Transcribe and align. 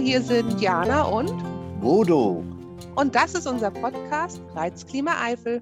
Hier 0.00 0.22
sind 0.22 0.60
Jana 0.60 1.02
und 1.02 1.32
Bodo. 1.80 2.44
Und 2.94 3.14
das 3.16 3.34
ist 3.34 3.48
unser 3.48 3.72
Podcast 3.72 4.40
Reizklima 4.54 5.20
Eifel. 5.20 5.60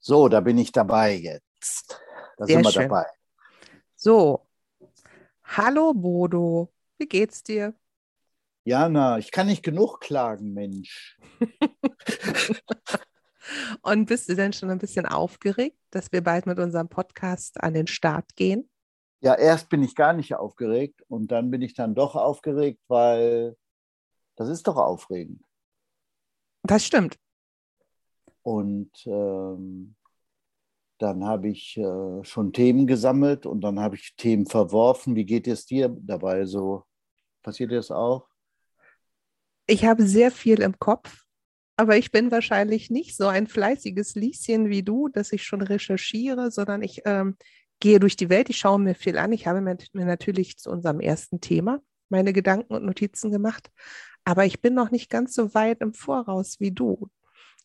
So, 0.00 0.28
da 0.28 0.40
bin 0.40 0.58
ich 0.58 0.72
dabei 0.72 1.14
jetzt. 1.14 2.00
Da 2.36 2.46
Sehr 2.46 2.56
sind 2.56 2.64
wir 2.64 2.72
schön. 2.72 2.82
dabei. 2.88 3.06
So, 3.94 4.46
hallo 5.44 5.94
Bodo, 5.94 6.72
wie 6.98 7.06
geht's 7.06 7.44
dir? 7.44 7.74
Jana, 8.64 9.18
ich 9.18 9.30
kann 9.30 9.46
nicht 9.46 9.62
genug 9.62 10.00
klagen, 10.00 10.52
Mensch. 10.54 11.16
Und 13.82 14.06
bist 14.06 14.28
du 14.28 14.34
denn 14.34 14.52
schon 14.52 14.70
ein 14.70 14.78
bisschen 14.78 15.06
aufgeregt, 15.06 15.78
dass 15.90 16.10
wir 16.10 16.22
bald 16.22 16.46
mit 16.46 16.58
unserem 16.58 16.88
Podcast 16.88 17.62
an 17.62 17.74
den 17.74 17.86
Start 17.86 18.34
gehen? 18.34 18.68
Ja, 19.20 19.34
erst 19.34 19.68
bin 19.68 19.82
ich 19.82 19.94
gar 19.94 20.12
nicht 20.12 20.34
aufgeregt 20.34 21.02
und 21.08 21.32
dann 21.32 21.50
bin 21.50 21.62
ich 21.62 21.74
dann 21.74 21.94
doch 21.94 22.14
aufgeregt, 22.14 22.80
weil 22.86 23.56
das 24.36 24.48
ist 24.48 24.68
doch 24.68 24.76
aufregend. 24.76 25.42
Das 26.62 26.84
stimmt. 26.84 27.16
Und 28.42 28.90
ähm, 29.06 29.96
dann 30.98 31.24
habe 31.24 31.48
ich 31.48 31.76
äh, 31.76 32.24
schon 32.24 32.52
Themen 32.52 32.86
gesammelt 32.86 33.46
und 33.46 33.60
dann 33.60 33.80
habe 33.80 33.96
ich 33.96 34.14
Themen 34.16 34.46
verworfen. 34.46 35.16
Wie 35.16 35.24
geht 35.24 35.46
es 35.46 35.66
dir 35.66 35.88
dabei 36.00 36.44
so? 36.44 36.84
Passiert 37.42 37.70
dir 37.70 37.76
das 37.76 37.90
auch? 37.90 38.28
Ich 39.66 39.84
habe 39.84 40.06
sehr 40.06 40.30
viel 40.30 40.60
im 40.60 40.78
Kopf, 40.78 41.24
aber 41.76 41.96
ich 41.96 42.10
bin 42.10 42.30
wahrscheinlich 42.30 42.90
nicht 42.90 43.16
so 43.16 43.26
ein 43.26 43.46
fleißiges 43.46 44.14
Lieschen 44.14 44.70
wie 44.70 44.82
du, 44.82 45.08
dass 45.08 45.32
ich 45.32 45.44
schon 45.44 45.60
recherchiere, 45.60 46.50
sondern 46.50 46.82
ich 46.82 47.02
ähm, 47.04 47.36
gehe 47.80 48.00
durch 48.00 48.16
die 48.16 48.28
Welt, 48.28 48.50
ich 48.50 48.58
schaue 48.58 48.78
mir 48.78 48.94
viel 48.94 49.18
an. 49.18 49.32
Ich 49.32 49.46
habe 49.46 49.60
mir, 49.60 49.76
natürlich 49.92 50.58
zu 50.58 50.70
unserem 50.70 51.00
ersten 51.00 51.40
Thema 51.40 51.80
meine 52.08 52.32
Gedanken 52.32 52.74
und 52.74 52.84
Notizen 52.84 53.30
gemacht, 53.30 53.70
aber 54.24 54.46
ich 54.46 54.60
bin 54.60 54.74
noch 54.74 54.90
nicht 54.90 55.10
ganz 55.10 55.34
so 55.34 55.54
weit 55.54 55.80
im 55.80 55.92
Voraus 55.92 56.58
wie 56.58 56.72
du. 56.72 57.08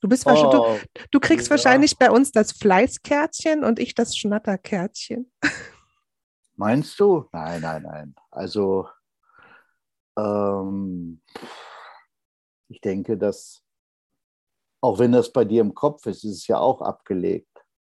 Du 0.02 0.10
bist 0.10 0.28
Oh, 0.28 0.80
du, 0.94 1.06
du 1.12 1.20
kriegst 1.22 1.48
ja. 1.48 1.52
wahrscheinlich 1.52 1.98
bei 1.98 2.12
uns 2.12 2.34
das 2.34 2.52
Fleißkärtchen 2.52 3.64
und 3.64 3.80
ich 3.80 3.96
das 3.96 4.18
Schnatterkärtchen. 4.18 5.32
Meinst 6.56 7.00
du? 7.00 7.30
Nein, 7.32 7.62
nein, 7.62 7.84
nein. 7.84 8.16
Also 8.30 8.90
ähm, 10.18 11.22
ich 12.68 12.82
denke, 12.82 13.18
dass 13.18 13.64
auch 14.82 15.00
wenn 15.00 15.14
das 15.14 15.32
bei 15.32 15.46
dir 15.46 15.62
im 15.62 15.74
Kopf 15.74 16.06
ist, 16.06 16.26
ist 16.26 16.38
es 16.38 16.48
ja 16.48 16.60
auch 16.60 16.82
abgelegt. 16.82 17.53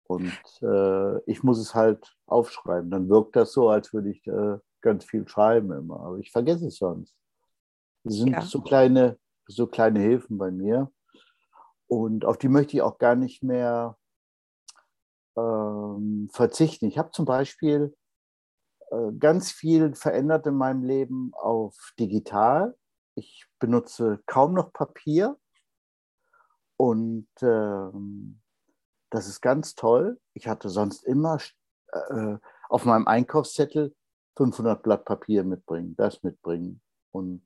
Und 0.09 0.33
äh, 0.63 1.19
ich 1.29 1.43
muss 1.43 1.59
es 1.59 1.75
halt 1.75 2.17
aufschreiben. 2.25 2.89
Dann 2.89 3.09
wirkt 3.09 3.35
das 3.35 3.51
so, 3.53 3.69
als 3.69 3.93
würde 3.93 4.09
ich 4.09 4.25
äh, 4.25 4.57
ganz 4.81 5.05
viel 5.05 5.27
schreiben 5.27 5.71
immer. 5.71 5.99
Aber 5.99 6.17
ich 6.17 6.31
vergesse 6.31 6.67
es 6.67 6.77
sonst. 6.77 7.15
Das 8.03 8.15
sind 8.15 8.31
Ja. 8.31 8.41
so, 8.41 8.61
kleine, 8.61 9.19
so 9.47 9.67
kleine 9.67 9.99
Hilfen 9.99 10.39
bei 10.39 10.49
mir. 10.49 10.91
Und 11.87 12.25
auf 12.25 12.39
die 12.39 12.49
möchte 12.49 12.75
ich 12.75 12.81
auch 12.81 12.97
gar 12.97 13.15
nicht 13.15 13.43
mehr 13.43 13.97
ähm, 15.37 16.27
verzichten. 16.31 16.87
Ich 16.87 16.97
habe 16.97 17.11
zum 17.11 17.25
Beispiel 17.25 17.95
äh, 18.89 19.11
ganz 19.19 19.51
viel 19.51 19.93
verändert 19.93 20.47
in 20.47 20.55
meinem 20.55 20.83
Leben 20.85 21.31
auf 21.35 21.75
digital. 21.99 22.75
Ich 23.13 23.45
benutze 23.59 24.23
kaum 24.25 24.55
noch 24.55 24.73
Papier 24.73 25.37
und 26.77 27.27
ähm, 27.43 28.41
das 29.09 29.27
ist 29.27 29.41
ganz 29.41 29.75
toll. 29.75 30.19
Ich 30.33 30.47
hatte 30.47 30.69
sonst 30.69 31.03
immer 31.03 31.39
äh, 31.91 32.37
auf 32.69 32.85
meinem 32.85 33.07
Einkaufszettel 33.07 33.95
500 34.37 34.81
Blatt 34.81 35.05
Papier 35.05 35.43
mitbringen, 35.43 35.95
das 35.97 36.23
mitbringen 36.23 36.81
und 37.11 37.45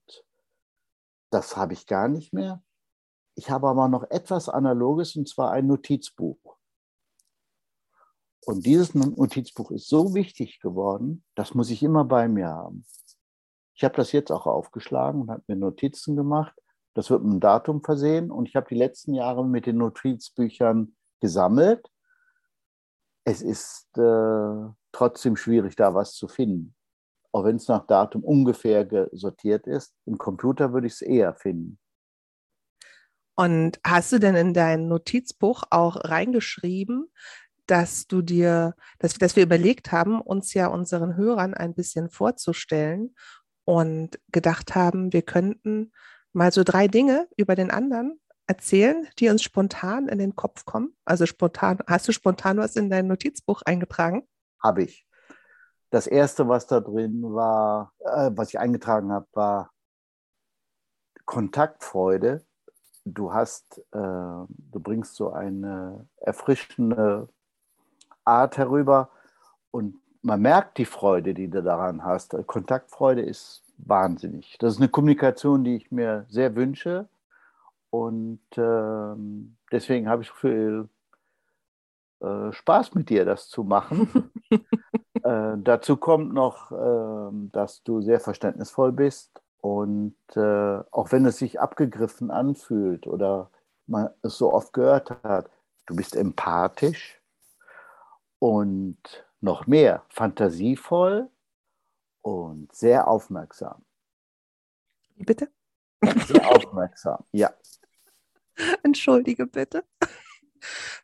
das 1.31 1.57
habe 1.57 1.73
ich 1.73 1.87
gar 1.87 2.07
nicht 2.07 2.33
mehr. 2.33 2.61
Ich 3.35 3.49
habe 3.49 3.67
aber 3.67 3.87
noch 3.87 4.03
etwas 4.11 4.49
Analoges 4.49 5.15
und 5.15 5.27
zwar 5.27 5.51
ein 5.51 5.65
Notizbuch. 5.65 6.57
Und 8.45 8.65
dieses 8.65 8.93
Notizbuch 8.93 9.71
ist 9.71 9.87
so 9.87 10.13
wichtig 10.13 10.59
geworden, 10.59 11.23
das 11.33 11.55
muss 11.55 11.69
ich 11.69 11.81
immer 11.81 12.03
bei 12.05 12.27
mir 12.27 12.49
haben. 12.49 12.85
Ich 13.73 13.83
habe 13.83 13.95
das 13.95 14.11
jetzt 14.11 14.31
auch 14.31 14.45
aufgeschlagen 14.45 15.21
und 15.21 15.31
habe 15.31 15.43
mir 15.47 15.55
Notizen 15.55 16.15
gemacht. 16.15 16.53
Das 16.93 17.09
wird 17.09 17.23
mit 17.23 17.31
einem 17.31 17.39
Datum 17.39 17.81
versehen 17.81 18.29
und 18.29 18.47
ich 18.47 18.55
habe 18.55 18.67
die 18.69 18.75
letzten 18.75 19.15
Jahre 19.15 19.43
mit 19.43 19.65
den 19.65 19.77
Notizbüchern 19.77 20.95
gesammelt. 21.23 21.89
Es 23.23 23.41
ist 23.41 23.87
äh, 23.97 24.69
trotzdem 24.91 25.37
schwierig, 25.37 25.77
da 25.77 25.95
was 25.95 26.15
zu 26.15 26.27
finden. 26.27 26.75
Auch 27.31 27.45
wenn 27.45 27.55
es 27.55 27.69
nach 27.69 27.87
Datum 27.87 28.25
ungefähr 28.25 28.85
sortiert 29.13 29.65
ist. 29.65 29.95
Im 30.05 30.17
Computer 30.17 30.73
würde 30.73 30.87
ich 30.87 30.93
es 30.93 31.01
eher 31.01 31.33
finden. 31.33 31.79
Und 33.35 33.79
hast 33.87 34.11
du 34.11 34.19
denn 34.19 34.35
in 34.35 34.53
dein 34.53 34.89
Notizbuch 34.89 35.63
auch 35.69 35.95
reingeschrieben, 36.03 37.09
dass 37.67 38.05
du 38.05 38.21
dir, 38.21 38.75
dass, 38.99 39.13
dass 39.13 39.37
wir 39.37 39.43
überlegt 39.43 39.93
haben, 39.93 40.19
uns 40.19 40.53
ja 40.53 40.67
unseren 40.67 41.15
Hörern 41.15 41.53
ein 41.53 41.73
bisschen 41.73 42.09
vorzustellen 42.09 43.15
und 43.63 44.19
gedacht 44.27 44.75
haben, 44.75 45.13
wir 45.13 45.21
könnten 45.21 45.93
mal 46.33 46.51
so 46.51 46.65
drei 46.65 46.89
Dinge 46.89 47.29
über 47.37 47.55
den 47.55 47.71
anderen 47.71 48.19
erzählen, 48.47 49.07
die 49.19 49.29
uns 49.29 49.41
spontan 49.41 50.07
in 50.07 50.19
den 50.19 50.35
Kopf 50.35 50.65
kommen. 50.65 50.95
Also 51.05 51.25
spontan, 51.25 51.79
hast 51.87 52.07
du 52.07 52.11
spontan 52.11 52.57
was 52.57 52.75
in 52.75 52.89
dein 52.89 53.07
Notizbuch 53.07 53.61
eingetragen? 53.63 54.27
Habe 54.61 54.83
ich. 54.83 55.07
Das 55.89 56.07
erste, 56.07 56.47
was 56.47 56.67
da 56.67 56.79
drin 56.79 57.21
war, 57.33 57.93
äh, 57.99 58.31
was 58.33 58.49
ich 58.49 58.59
eingetragen 58.59 59.11
habe, 59.11 59.27
war 59.33 59.71
Kontaktfreude. 61.25 62.43
Du 63.05 63.33
hast, 63.33 63.79
äh, 63.91 63.99
du 63.99 64.79
bringst 64.79 65.15
so 65.15 65.31
eine 65.31 66.07
erfrischende 66.17 67.29
Art 68.25 68.57
herüber 68.57 69.09
und 69.71 69.95
man 70.21 70.41
merkt 70.41 70.77
die 70.77 70.85
Freude, 70.85 71.33
die 71.33 71.49
du 71.49 71.61
daran 71.61 72.03
hast. 72.03 72.35
Kontaktfreude 72.47 73.21
ist 73.21 73.63
wahnsinnig. 73.77 74.57
Das 74.59 74.73
ist 74.73 74.79
eine 74.79 74.89
Kommunikation, 74.89 75.63
die 75.63 75.75
ich 75.75 75.91
mir 75.91 76.25
sehr 76.29 76.55
wünsche 76.55 77.07
und 77.93 78.41
ähm, 78.57 79.55
deswegen 79.71 80.09
habe 80.09 80.23
ich 80.23 80.31
viel 80.31 80.89
äh, 82.21 82.51
Spaß 82.51 82.95
mit 82.95 83.11
dir, 83.11 83.23
das 83.23 83.49
zu 83.49 83.63
machen. 83.63 84.31
äh, 85.23 85.53
dazu 85.57 85.97
kommt 85.97 86.33
noch, 86.33 86.71
äh, 86.71 87.49
dass 87.51 87.83
du 87.83 88.01
sehr 88.01 88.19
verständnisvoll 88.19 88.93
bist 88.93 89.43
und 89.61 90.15
äh, 90.35 90.79
auch 90.89 91.11
wenn 91.11 91.27
es 91.27 91.37
sich 91.37 91.59
abgegriffen 91.59 92.31
anfühlt 92.31 93.05
oder 93.05 93.51
man 93.85 94.09
es 94.23 94.39
so 94.39 94.51
oft 94.51 94.73
gehört 94.73 95.11
hat, 95.23 95.51
du 95.85 95.95
bist 95.95 96.15
empathisch 96.15 97.21
und 98.39 98.97
noch 99.39 99.67
mehr 99.67 100.01
fantasievoll 100.09 101.29
und 102.23 102.73
sehr 102.73 103.07
aufmerksam. 103.07 103.85
Wie 105.13 105.25
bitte? 105.25 105.49
Sehr 106.25 106.49
aufmerksam, 106.49 107.23
ja. 107.31 107.51
Entschuldige 108.83 109.45
bitte. 109.47 109.83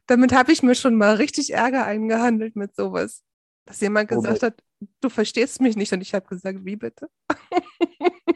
Damit 0.08 0.32
habe 0.34 0.52
ich 0.52 0.64
mir 0.64 0.76
schon 0.76 0.96
mal 0.96 1.16
richtig 1.16 1.54
Ärger 1.54 1.86
eingehandelt 1.86 2.56
mit 2.56 2.76
sowas. 2.76 3.24
Dass 3.66 3.82
jemand 3.82 4.10
Womit? 4.12 4.24
gesagt 4.24 4.44
hat, 4.44 4.64
du 5.02 5.10
verstehst 5.10 5.62
mich 5.62 5.76
nicht. 5.76 5.92
Und 5.94 6.02
ich 6.02 6.14
habe 6.14 6.28
gesagt, 6.28 6.64
wie 6.64 6.76
bitte? 6.76 7.10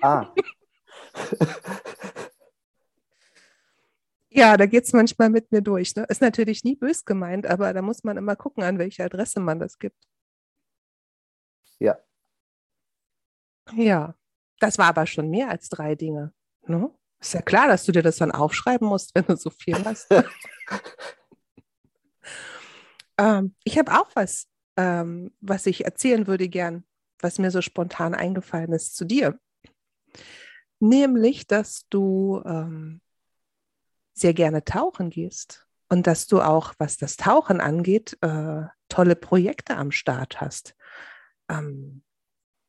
Ah, 0.02 0.34
Ja, 4.36 4.58
da 4.58 4.66
geht 4.66 4.86
es 4.86 4.94
manchmal 4.94 5.30
mit 5.30 5.52
mir 5.52 5.62
durch. 5.62 5.96
Ne? 5.96 6.06
Ist 6.10 6.22
natürlich 6.22 6.64
nie 6.64 6.76
bös 6.76 7.06
gemeint, 7.06 7.46
aber 7.46 7.72
da 7.72 7.84
muss 7.84 8.04
man 8.04 8.18
immer 8.18 8.36
gucken, 8.36 8.64
an 8.64 8.80
welche 8.80 9.04
Adresse 9.04 9.40
man 9.40 9.60
das 9.60 9.78
gibt. 9.78 10.08
ja. 11.80 11.98
Ja, 13.72 14.16
das 14.60 14.78
war 14.78 14.88
aber 14.88 15.06
schon 15.06 15.30
mehr 15.30 15.50
als 15.50 15.70
drei 15.70 15.96
Dinge. 15.96 16.34
Ne? 16.68 16.94
Ist 17.24 17.34
ja 17.34 17.42
klar, 17.42 17.70
dass 17.70 17.86
du 17.86 17.94
dir 17.94 18.04
das 18.04 18.18
dann 18.18 18.32
aufschreiben 18.32 18.86
musst, 18.86 19.16
wenn 19.16 19.24
du 19.24 19.38
so 19.38 19.50
viel 19.50 19.82
hast. 19.86 20.12
ähm, 23.18 23.56
ich 23.64 23.80
habe 23.80 23.94
auch 23.94 24.10
was, 24.14 24.50
ähm, 24.76 25.32
was 25.40 25.66
ich 25.66 25.86
erzählen 25.86 26.28
würde 26.28 26.50
gern, 26.50 26.84
was 27.20 27.40
mir 27.40 27.50
so 27.50 27.62
spontan 27.62 28.14
eingefallen 28.14 28.74
ist 28.74 28.98
zu 28.98 29.06
dir. 29.06 29.40
Nämlich, 30.82 31.48
dass 31.48 31.88
du 31.90 32.42
ähm, 32.46 33.00
sehr 34.14 34.34
gerne 34.34 34.66
tauchen 34.66 35.10
gehst 35.10 35.66
und 35.88 36.08
dass 36.08 36.28
du 36.28 36.42
auch, 36.42 36.74
was 36.78 36.98
das 36.98 37.16
Tauchen 37.16 37.62
angeht, 37.62 38.18
äh, 38.20 38.64
tolle 38.90 39.16
Projekte 39.16 39.78
am 39.78 39.92
Start 39.92 40.42
hast. 40.42 40.76
Ähm, 41.48 42.04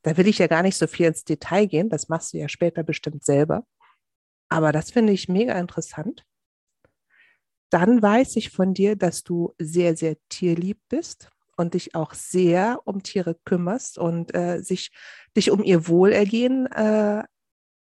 da 0.02 0.16
will 0.16 0.28
ich 0.28 0.38
ja 0.38 0.46
gar 0.46 0.62
nicht 0.62 0.76
so 0.76 0.86
viel 0.86 1.06
ins 1.06 1.24
Detail 1.24 1.66
gehen, 1.66 1.88
das 1.88 2.08
machst 2.08 2.32
du 2.32 2.38
ja 2.38 2.48
später 2.48 2.84
bestimmt 2.84 3.24
selber. 3.24 3.66
Aber 4.48 4.72
das 4.72 4.90
finde 4.90 5.12
ich 5.12 5.28
mega 5.28 5.58
interessant. 5.58 6.24
Dann 7.70 8.00
weiß 8.02 8.36
ich 8.36 8.50
von 8.50 8.74
dir, 8.74 8.96
dass 8.96 9.24
du 9.24 9.52
sehr, 9.58 9.96
sehr 9.96 10.16
tierlieb 10.28 10.78
bist 10.88 11.30
und 11.56 11.74
dich 11.74 11.94
auch 11.94 12.14
sehr 12.14 12.80
um 12.84 13.02
Tiere 13.02 13.36
kümmerst 13.44 13.98
und 13.98 14.34
äh, 14.34 14.60
sich, 14.60 14.92
dich 15.36 15.50
um 15.50 15.62
ihr 15.62 15.88
Wohlergehen 15.88 16.66
äh, 16.66 17.24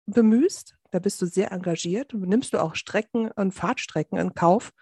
bemühst. 0.06 0.76
Da 0.91 0.99
bist 0.99 1.20
du 1.23 1.26
sehr 1.26 1.53
engagiert. 1.53 2.14
Nimmst 2.14 2.53
du 2.53 2.62
auch 2.62 2.75
Strecken 2.75 3.31
und 3.32 3.53
Fahrtstrecken 3.53 4.19
in 4.19 4.35
Kauf, 4.35 4.73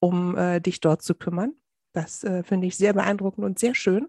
um 0.00 0.36
äh, 0.36 0.60
dich 0.60 0.80
dort 0.80 1.02
zu 1.02 1.14
kümmern. 1.14 1.54
Das 1.92 2.24
äh, 2.24 2.42
finde 2.42 2.66
ich 2.66 2.76
sehr 2.76 2.92
beeindruckend 2.92 3.44
und 3.44 3.58
sehr 3.58 3.74
schön. 3.74 4.08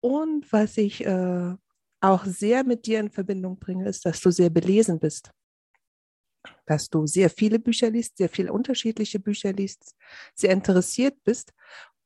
Und 0.00 0.52
was 0.52 0.76
ich 0.76 1.04
äh, 1.04 1.54
auch 2.00 2.24
sehr 2.24 2.64
mit 2.64 2.86
dir 2.86 3.00
in 3.00 3.10
Verbindung 3.10 3.58
bringe, 3.58 3.88
ist, 3.88 4.04
dass 4.04 4.20
du 4.20 4.30
sehr 4.30 4.50
belesen 4.50 5.00
bist. 5.00 5.30
Dass 6.66 6.88
du 6.88 7.06
sehr 7.06 7.30
viele 7.30 7.58
Bücher 7.58 7.90
liest, 7.90 8.16
sehr 8.18 8.28
viele 8.28 8.52
unterschiedliche 8.52 9.20
Bücher 9.20 9.52
liest, 9.52 9.94
sehr 10.34 10.50
interessiert 10.50 11.16
bist 11.24 11.52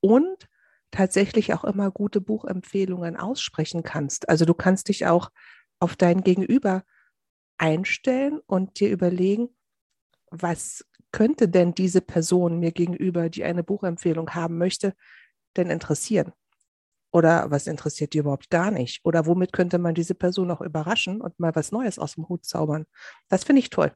und 0.01 0.49
tatsächlich 0.91 1.55
auch 1.55 1.65
immer 1.65 1.91
gute 1.91 2.21
Buchempfehlungen 2.21 3.17
aussprechen 3.17 3.83
kannst. 3.83 4.29
Also 4.29 4.45
du 4.45 4.55
kannst 4.55 4.89
dich 4.89 5.07
auch 5.07 5.31
auf 5.81 5.97
dein 5.97 6.23
Gegenüber 6.23 6.85
einstellen 7.59 8.41
und 8.47 8.81
dir 8.81 8.91
überlegen, 8.91 9.51
was 10.31 10.85
könnte 11.13 11.49
denn 11.49 11.75
diese 11.75 12.01
Person 12.01 12.59
mir 12.61 12.73
gegenüber, 12.73 13.31
die 13.31 13.45
eine 13.45 13.65
Buchempfehlung 13.65 14.31
haben 14.35 14.59
möchte, 14.59 14.95
denn 15.57 15.71
interessieren? 15.71 16.33
Oder 17.13 17.51
was 17.51 17.67
interessiert 17.67 18.15
die 18.15 18.19
überhaupt 18.19 18.51
gar 18.51 18.71
nicht? 18.71 19.01
Oder 19.05 19.27
womit 19.27 19.53
könnte 19.53 19.79
man 19.79 19.95
diese 19.95 20.15
Person 20.15 20.51
auch 20.51 20.61
überraschen 20.63 21.21
und 21.21 21.39
mal 21.41 21.55
was 21.55 21.73
Neues 21.73 21.99
aus 21.99 22.15
dem 22.15 22.29
Hut 22.29 22.45
zaubern? 22.45 22.87
Das 23.29 23.45
finde 23.45 23.61
ich 23.61 23.71
toll. 23.71 23.93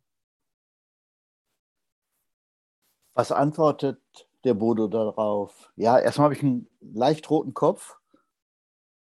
Was 3.15 3.33
antwortet 3.33 4.01
der 4.45 4.55
Bodo 4.55 4.89
darauf? 4.89 5.73
Ja, 5.77 5.99
erstmal 5.99 6.27
habe 6.27 6.35
ich 6.35 6.43
einen 6.43 6.69
leicht 6.81 7.29
roten 7.31 7.55
Kopf. 7.55 7.99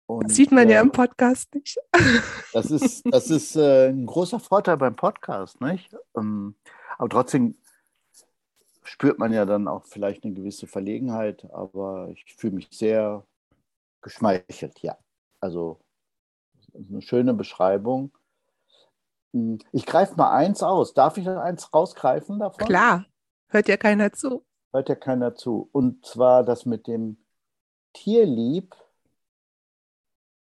Und, 0.06 0.26
das 0.26 0.36
sieht 0.36 0.52
man 0.52 0.70
äh, 0.70 0.74
ja 0.74 0.82
im 0.82 0.92
Podcast 0.92 1.54
nicht. 1.54 1.78
Das 2.52 2.72
ist, 2.72 3.04
das 3.06 3.30
ist 3.30 3.56
äh, 3.56 3.90
ein 3.90 4.08
großer 4.08 4.40
Vorteil 4.40 4.78
beim 4.78 4.96
Podcast, 4.96 5.62
nicht? 5.62 5.96
Ähm, 6.18 6.56
aber 6.98 7.10
trotzdem 7.10 7.56
spürt 8.82 9.20
man 9.20 9.32
ja 9.32 9.46
dann 9.46 9.68
auch 9.68 9.86
vielleicht 9.86 10.24
eine 10.24 10.34
gewisse 10.34 10.66
Verlegenheit, 10.66 11.48
aber 11.54 12.10
ich 12.10 12.34
fühle 12.36 12.56
mich 12.56 12.70
sehr 12.72 13.24
geschmeichelt, 14.02 14.80
ja. 14.82 14.98
Also 15.40 15.80
eine 16.74 17.04
schöne 17.04 17.36
Beschreibung. 17.36 18.12
Hm, 19.34 19.60
ich 19.72 19.86
greife 19.86 20.16
mal 20.16 20.32
eins 20.32 20.64
aus. 20.64 20.96
Darf 20.96 21.18
ich 21.18 21.30
eins 21.30 21.72
rausgreifen 21.72 22.40
davon? 22.40 22.66
Klar, 22.66 23.06
hört 23.50 23.68
ja 23.68 23.78
keiner 23.78 24.12
zu. 24.14 24.44
Hört 24.72 24.90
ja 24.90 24.96
keiner 24.96 25.36
zu. 25.36 25.70
Und 25.72 26.06
zwar 26.06 26.44
das 26.44 26.66
mit 26.66 26.88
dem 26.88 27.18
Tierlieb, 27.94 28.76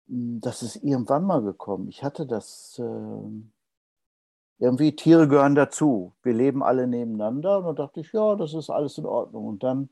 hm, 0.09 0.41
das 0.41 0.63
ist 0.63 0.77
irgendwann 0.77 1.25
mal 1.25 1.43
gekommen. 1.43 1.89
Ich 1.89 2.03
hatte 2.05 2.27
das, 2.27 2.79
äh, 2.79 3.43
irgendwie 4.59 4.95
Tiere 4.95 5.27
gehören 5.29 5.55
dazu. 5.57 6.15
Wir 6.23 6.35
leben 6.35 6.63
alle 6.63 6.87
nebeneinander. 6.87 7.59
Und 7.59 7.65
dann 7.65 7.77
dachte 7.77 8.01
ich, 8.01 8.13
ja, 8.13 8.37
das 8.37 8.55
ist 8.55 8.71
alles 8.71 8.97
in 8.99 9.07
Ordnung. 9.07 9.47
Und 9.47 9.63
dann 9.65 9.89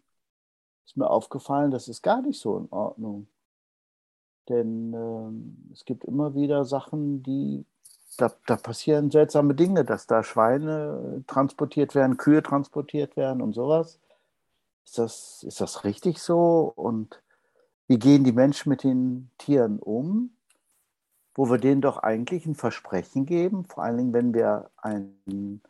ist 0.87 0.97
mir 0.97 1.11
aufgefallen, 1.11 1.71
das 1.71 1.89
ist 1.89 2.03
gar 2.03 2.23
nicht 2.23 2.41
so 2.41 2.57
in 2.59 2.69
Ordnung. 2.71 3.27
Denn 4.49 4.95
äh, 4.95 5.73
es 5.73 5.85
gibt 5.85 6.05
immer 6.05 6.35
wieder 6.35 6.65
Sachen, 6.65 7.23
die, 7.23 7.65
da, 8.17 8.33
da 8.47 8.57
passieren 8.57 9.11
seltsame 9.11 9.55
Dinge, 9.55 9.85
dass 9.85 10.07
da 10.07 10.23
Schweine 10.23 11.25
transportiert 11.27 11.95
werden, 11.95 12.17
Kühe 12.17 12.43
transportiert 12.43 13.17
werden 13.17 13.43
und 13.43 13.53
sowas. 13.53 14.01
Ist 14.85 14.99
das, 14.99 15.43
ist 15.45 15.61
das 15.61 15.85
richtig 15.85 16.19
so? 16.19 16.73
Und 16.75 17.23
wie 17.87 17.99
gehen 17.99 18.25
die 18.25 18.33
Menschen 18.33 18.71
mit 18.71 18.83
den 18.83 19.31
Tieren 19.39 19.79
um? 19.79 20.31
Wo 21.35 21.49
wir 21.49 21.59
denen 21.59 21.81
doch 21.81 21.99
eigentlich 21.99 22.45
ein 22.47 22.57
Versprechen 22.57 23.25
geben, 23.25 23.65
vor 23.65 23.85
allen 23.85 23.99
Dingen, 23.99 24.13
wenn 24.13 24.35
wir 24.35 24.71
ein 24.77 25.63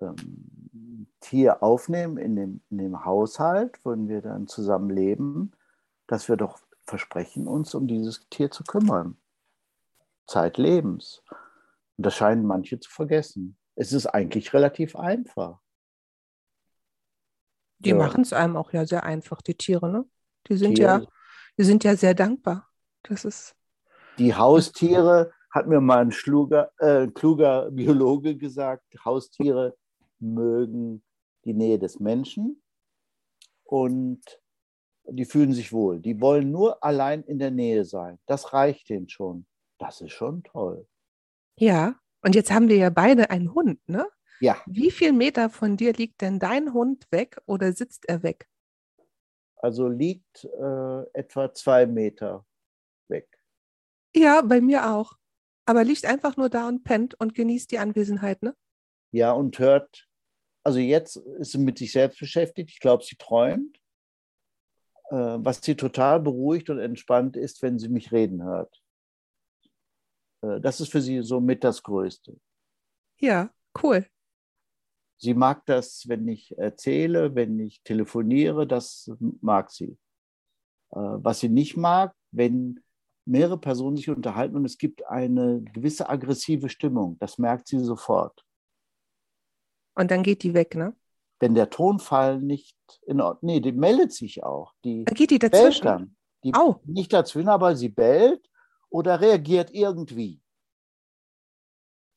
ähm, 0.00 1.06
Tier 1.20 1.62
aufnehmen 1.62 2.16
in 2.16 2.36
dem, 2.36 2.60
in 2.70 2.78
dem 2.78 3.04
Haushalt, 3.04 3.78
wenn 3.84 4.08
wir 4.08 4.22
dann 4.22 4.48
zusammen 4.48 4.90
leben, 4.90 5.52
dass 6.06 6.28
wir 6.28 6.36
doch 6.36 6.58
versprechen, 6.84 7.46
uns 7.46 7.74
um 7.74 7.86
dieses 7.86 8.28
Tier 8.30 8.50
zu 8.50 8.64
kümmern. 8.64 9.16
Zeitlebens. 10.26 11.22
Und 11.96 12.06
das 12.06 12.14
scheinen 12.14 12.46
manche 12.46 12.78
zu 12.80 12.90
vergessen. 12.90 13.56
Es 13.74 13.92
ist 13.92 14.06
eigentlich 14.06 14.52
relativ 14.52 14.96
einfach. 14.96 15.60
Die 17.78 17.90
ja. 17.90 17.96
machen 17.96 18.22
es 18.22 18.32
einem 18.32 18.56
auch 18.56 18.72
ja 18.72 18.86
sehr 18.86 19.04
einfach, 19.04 19.42
die 19.42 19.54
Tiere, 19.54 19.90
ne? 19.90 20.04
Die 20.48 20.56
sind 20.56 20.76
Tiere. 20.76 21.02
ja, 21.02 21.06
die 21.58 21.64
sind 21.64 21.84
ja 21.84 21.96
sehr 21.96 22.14
dankbar. 22.14 22.68
Das 23.02 23.24
ist. 23.24 23.56
Die 24.18 24.34
Haustiere, 24.34 25.32
hat 25.52 25.66
mir 25.66 25.80
mal 25.80 25.98
ein 25.98 26.12
schluger, 26.12 26.72
äh, 26.78 27.06
kluger 27.08 27.70
Biologe 27.70 28.36
gesagt, 28.36 28.84
Haustiere 29.04 29.76
mögen 30.18 31.04
die 31.44 31.52
Nähe 31.52 31.78
des 31.78 32.00
Menschen 32.00 32.62
und 33.64 34.22
die 35.04 35.24
fühlen 35.24 35.52
sich 35.52 35.72
wohl. 35.72 36.00
Die 36.00 36.20
wollen 36.20 36.50
nur 36.50 36.82
allein 36.82 37.22
in 37.24 37.38
der 37.38 37.50
Nähe 37.50 37.84
sein. 37.84 38.18
Das 38.26 38.52
reicht 38.52 38.88
denen 38.88 39.08
schon. 39.08 39.46
Das 39.78 40.00
ist 40.00 40.12
schon 40.12 40.42
toll. 40.42 40.86
Ja, 41.58 41.96
und 42.22 42.34
jetzt 42.34 42.50
haben 42.50 42.68
wir 42.68 42.76
ja 42.76 42.90
beide 42.90 43.30
einen 43.30 43.54
Hund, 43.54 43.80
ne? 43.88 44.06
Ja. 44.40 44.60
Wie 44.66 44.90
viel 44.90 45.12
Meter 45.12 45.50
von 45.50 45.76
dir 45.76 45.92
liegt 45.92 46.20
denn 46.20 46.38
dein 46.38 46.72
Hund 46.72 47.06
weg 47.10 47.40
oder 47.46 47.72
sitzt 47.72 48.08
er 48.08 48.22
weg? 48.22 48.48
Also 49.56 49.86
liegt 49.86 50.44
äh, 50.44 51.02
etwa 51.12 51.52
zwei 51.54 51.86
Meter 51.86 52.44
weg. 53.08 53.28
Ja, 54.14 54.42
bei 54.42 54.60
mir 54.60 54.90
auch. 54.90 55.12
Aber 55.64 55.84
liegt 55.84 56.04
einfach 56.04 56.36
nur 56.36 56.48
da 56.48 56.66
und 56.66 56.82
pennt 56.82 57.14
und 57.20 57.34
genießt 57.34 57.70
die 57.70 57.78
Anwesenheit, 57.78 58.42
ne? 58.42 58.56
Ja, 59.12 59.30
und 59.30 59.58
hört, 59.60 60.08
also 60.64 60.80
jetzt 60.80 61.16
ist 61.16 61.52
sie 61.52 61.58
mit 61.58 61.78
sich 61.78 61.92
selbst 61.92 62.18
beschäftigt. 62.18 62.70
Ich 62.70 62.80
glaube, 62.80 63.04
sie 63.04 63.16
träumt. 63.16 63.78
Äh, 65.12 65.38
was 65.44 65.60
sie 65.62 65.76
total 65.76 66.20
beruhigt 66.20 66.70
und 66.70 66.78
entspannt 66.78 67.36
ist, 67.36 67.60
wenn 67.60 67.78
sie 67.78 67.90
mich 67.90 68.12
reden 68.12 68.42
hört. 68.42 68.81
Äh, 70.42 70.60
das 70.60 70.80
ist 70.80 70.90
für 70.90 71.00
sie 71.00 71.22
so 71.22 71.40
mit 71.40 71.64
das 71.64 71.82
Größte. 71.82 72.38
Ja, 73.18 73.50
cool. 73.82 74.06
Sie 75.16 75.34
mag 75.34 75.64
das, 75.66 76.08
wenn 76.08 76.26
ich 76.26 76.56
erzähle, 76.58 77.34
wenn 77.34 77.58
ich 77.60 77.80
telefoniere, 77.82 78.66
das 78.66 79.10
mag 79.40 79.70
sie. 79.70 79.96
Äh, 80.90 80.98
was 80.98 81.40
sie 81.40 81.48
nicht 81.48 81.76
mag, 81.76 82.14
wenn 82.32 82.80
mehrere 83.24 83.58
Personen 83.58 83.96
sich 83.96 84.10
unterhalten 84.10 84.56
und 84.56 84.64
es 84.64 84.78
gibt 84.78 85.06
eine 85.06 85.62
gewisse 85.62 86.08
aggressive 86.08 86.68
Stimmung. 86.68 87.16
Das 87.20 87.38
merkt 87.38 87.68
sie 87.68 87.78
sofort. 87.78 88.44
Und 89.94 90.10
dann 90.10 90.22
geht 90.22 90.42
die 90.42 90.54
weg, 90.54 90.74
ne? 90.74 90.96
Wenn 91.38 91.54
der 91.54 91.70
Tonfall 91.70 92.40
nicht 92.40 92.76
in 93.06 93.20
Ordnung, 93.20 93.52
nee, 93.52 93.60
die 93.60 93.72
meldet 93.72 94.12
sich 94.12 94.42
auch. 94.42 94.74
Die 94.84 95.04
dann 95.04 95.14
geht 95.14 95.30
die 95.30 95.38
dazwischen. 95.38 95.62
Bellt 95.62 95.84
dann. 95.84 96.16
Die, 96.44 96.52
oh. 96.56 96.76
Nicht 96.84 97.12
dazwischen, 97.12 97.48
aber 97.48 97.76
sie 97.76 97.88
bellt 97.88 98.48
oder 98.92 99.20
reagiert 99.20 99.70
irgendwie. 99.72 100.40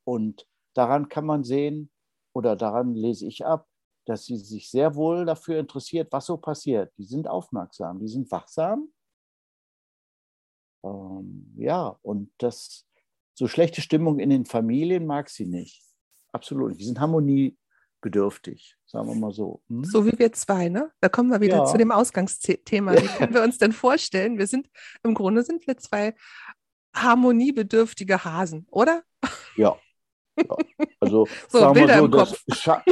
Und 0.04 0.48
daran 0.74 1.10
kann 1.10 1.26
man 1.26 1.44
sehen, 1.44 1.90
oder 2.34 2.56
daran 2.56 2.94
lese 2.94 3.26
ich 3.26 3.46
ab, 3.46 3.68
dass 4.06 4.26
sie 4.26 4.38
sich 4.38 4.70
sehr 4.70 4.96
wohl 4.96 5.26
dafür 5.26 5.60
interessiert, 5.60 6.12
was 6.12 6.26
so 6.28 6.38
passiert. 6.38 6.94
Die 6.98 7.06
sind 7.06 7.28
aufmerksam, 7.28 8.00
die 8.00 8.08
sind 8.08 8.30
wachsam. 8.30 8.94
Ähm, 10.84 11.54
ja, 11.58 11.98
und 12.04 12.32
das, 12.38 12.86
so 13.34 13.48
schlechte 13.48 13.82
Stimmung 13.82 14.20
in 14.20 14.30
den 14.30 14.46
Familien 14.46 15.08
mag 15.08 15.30
sie 15.30 15.46
nicht. 15.46 15.82
Absolut. 16.34 16.70
nicht. 16.70 16.82
Die 16.82 16.86
sind 16.86 17.00
harmoniebedürftig, 17.00 18.78
sagen 18.86 19.08
wir 19.08 19.16
mal 19.16 19.32
so. 19.32 19.64
Hm? 19.70 19.86
So 19.86 20.06
wie 20.06 20.20
wir 20.20 20.32
zwei, 20.34 20.70
ne? 20.70 20.92
Da 21.00 21.10
kommen 21.10 21.32
wir 21.32 21.42
wieder 21.42 21.58
ja. 21.58 21.66
zu 21.66 21.78
dem 21.78 21.92
Ausgangsthema. 21.92 22.94
Wie 22.94 23.08
können 23.08 23.34
wir 23.34 23.42
uns 23.42 23.58
denn 23.58 23.72
vorstellen? 23.72 24.38
Wir 24.38 24.46
sind, 24.46 24.70
im 25.04 25.16
Grunde 25.16 25.42
sind 25.44 25.66
wir 25.66 25.78
zwei 25.78 26.14
harmoniebedürftige 26.96 28.24
Hasen, 28.24 28.68
oder? 28.72 29.04
Ja, 29.56 29.78
ja. 30.38 30.56
Also 31.00 31.28
so, 31.50 31.60
sagen 31.60 31.74
Bilder 31.74 32.00
so, 32.00 32.08
das, 32.08 32.44
scha 32.52 32.84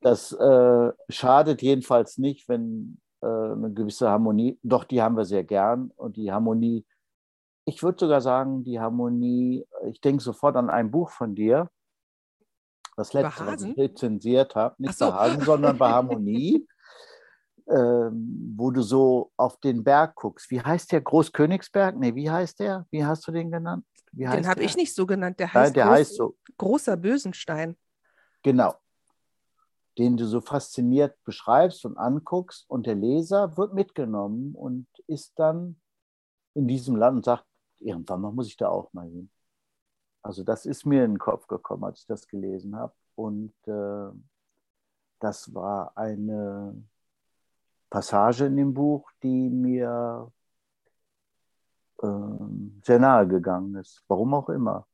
das 0.00 0.32
äh, 0.32 0.92
schadet 1.08 1.62
jedenfalls 1.62 2.18
nicht, 2.18 2.48
wenn 2.48 2.98
äh, 3.22 3.26
eine 3.26 3.72
gewisse 3.72 4.08
Harmonie, 4.08 4.58
doch 4.62 4.84
die 4.84 5.00
haben 5.00 5.16
wir 5.16 5.24
sehr 5.24 5.44
gern 5.44 5.92
und 5.96 6.16
die 6.16 6.32
Harmonie, 6.32 6.84
ich 7.64 7.82
würde 7.82 7.98
sogar 8.00 8.20
sagen, 8.20 8.64
die 8.64 8.80
Harmonie, 8.80 9.64
ich 9.88 10.00
denke 10.00 10.22
sofort 10.22 10.56
an 10.56 10.70
ein 10.70 10.90
Buch 10.90 11.10
von 11.10 11.34
dir, 11.34 11.70
das 12.96 13.12
letzte, 13.12 13.46
was 13.46 13.62
ich 13.62 13.76
rezensiert 13.76 14.54
habe, 14.54 14.74
nicht 14.78 14.98
so. 14.98 15.06
bei 15.06 15.12
Hasen, 15.12 15.40
sondern 15.42 15.78
bei 15.78 15.88
Harmonie. 15.88 16.66
Ähm, 17.68 18.54
wo 18.56 18.70
du 18.70 18.82
so 18.82 19.30
auf 19.36 19.58
den 19.60 19.84
Berg 19.84 20.16
guckst. 20.16 20.50
Wie 20.50 20.60
heißt 20.60 20.92
der? 20.92 21.00
Großkönigsberg? 21.00 21.96
Nee, 21.96 22.14
wie 22.14 22.30
heißt 22.30 22.60
der? 22.60 22.86
Wie 22.90 23.04
hast 23.04 23.26
du 23.26 23.32
den 23.32 23.50
genannt? 23.50 23.84
den 24.12 24.46
habe 24.46 24.62
ich 24.62 24.76
nicht 24.76 24.94
so 24.94 25.06
genannt. 25.06 25.38
Der 25.40 25.52
heißt, 25.52 25.68
Nein, 25.68 25.74
der 25.74 25.84
Groß, 25.84 25.94
heißt 25.94 26.16
so. 26.16 26.36
Großer 26.58 26.96
Bösenstein. 26.96 27.76
Genau. 28.42 28.74
den 29.98 30.16
du 30.16 30.26
so 30.26 30.40
fasziniert 30.40 31.16
beschreibst 31.24 31.84
und 31.84 31.96
anguckst 31.98 32.68
und 32.68 32.86
der 32.86 32.94
Leser 32.94 33.56
wird 33.56 33.74
mitgenommen 33.74 34.54
und 34.54 34.86
ist 35.06 35.38
dann 35.38 35.80
in 36.54 36.66
diesem 36.66 36.96
Land 36.96 37.16
und 37.16 37.24
sagt, 37.24 37.44
irgendwann 37.78 38.20
mal 38.22 38.32
muss 38.32 38.48
ich 38.48 38.56
da 38.56 38.68
auch 38.68 38.92
mal 38.92 39.08
hin. 39.08 39.30
Also 40.22 40.44
das 40.44 40.66
ist 40.66 40.86
mir 40.86 41.04
in 41.04 41.12
den 41.12 41.18
Kopf 41.18 41.46
gekommen, 41.46 41.84
als 41.84 42.00
ich 42.00 42.06
das 42.06 42.26
gelesen 42.26 42.76
habe. 42.76 42.94
Und 43.14 43.54
äh, 43.66 44.10
das 45.20 45.52
war 45.52 45.96
eine 45.96 46.82
Passage 47.92 48.46
in 48.46 48.56
dem 48.56 48.72
Buch, 48.72 49.10
die 49.22 49.50
mir 49.50 50.32
äh, 52.02 52.06
sehr 52.82 52.98
nahe 52.98 53.28
gegangen 53.28 53.74
ist. 53.74 54.02
Warum 54.08 54.32
auch 54.32 54.48
immer. 54.48 54.86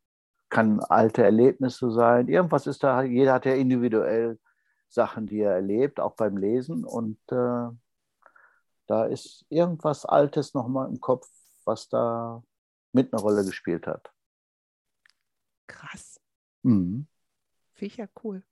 Kann 0.49 0.81
alte 0.81 1.23
Erlebnisse 1.23 1.93
sein. 1.93 2.27
Irgendwas 2.27 2.67
ist 2.67 2.83
da, 2.83 3.03
jeder 3.03 3.35
hat 3.35 3.47
ja 3.47 3.55
individuell 3.55 4.41
Sachen, 4.89 5.27
die 5.27 5.39
er 5.39 5.53
erlebt, 5.53 6.01
auch 6.01 6.17
beim 6.17 6.37
Lesen. 6.37 6.85
Und 6.85 7.21
äh, 7.31 7.69
da 8.89 9.05
ist 9.05 9.47
irgendwas 9.49 10.05
Altes 10.05 10.55
nochmal 10.55 10.89
im 10.89 11.01
Kopf, 11.01 11.29
was 11.65 11.89
da 11.89 12.43
mit 12.93 13.13
einer 13.13 13.23
Rolle 13.23 13.45
gespielt 13.45 13.87
hat. 13.87 14.13
Krass. 15.69 16.19
Mhm. 16.65 17.07
Finde 17.75 17.93
ich 17.93 17.97
ja 17.99 18.09
cool. 18.25 18.43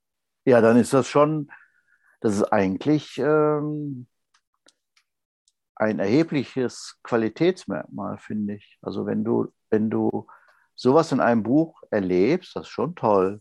Ja, 0.45 0.61
dann 0.61 0.77
ist 0.77 0.93
das 0.93 1.09
schon, 1.09 1.51
das 2.21 2.35
ist 2.35 2.43
eigentlich 2.45 3.17
ähm, 3.17 4.07
ein 5.79 5.99
erhebliches 5.99 6.97
Qualitätsmerkmal, 7.03 8.17
finde 8.17 8.55
ich. 8.55 8.77
Also 8.81 9.05
wenn 9.05 9.23
du, 9.23 9.53
wenn 9.69 9.89
du 9.89 10.27
sowas 10.75 11.11
in 11.11 11.19
einem 11.19 11.43
Buch 11.43 11.81
erlebst, 11.91 12.55
das 12.55 12.63
ist 12.63 12.69
schon 12.69 12.95
toll. 12.95 13.39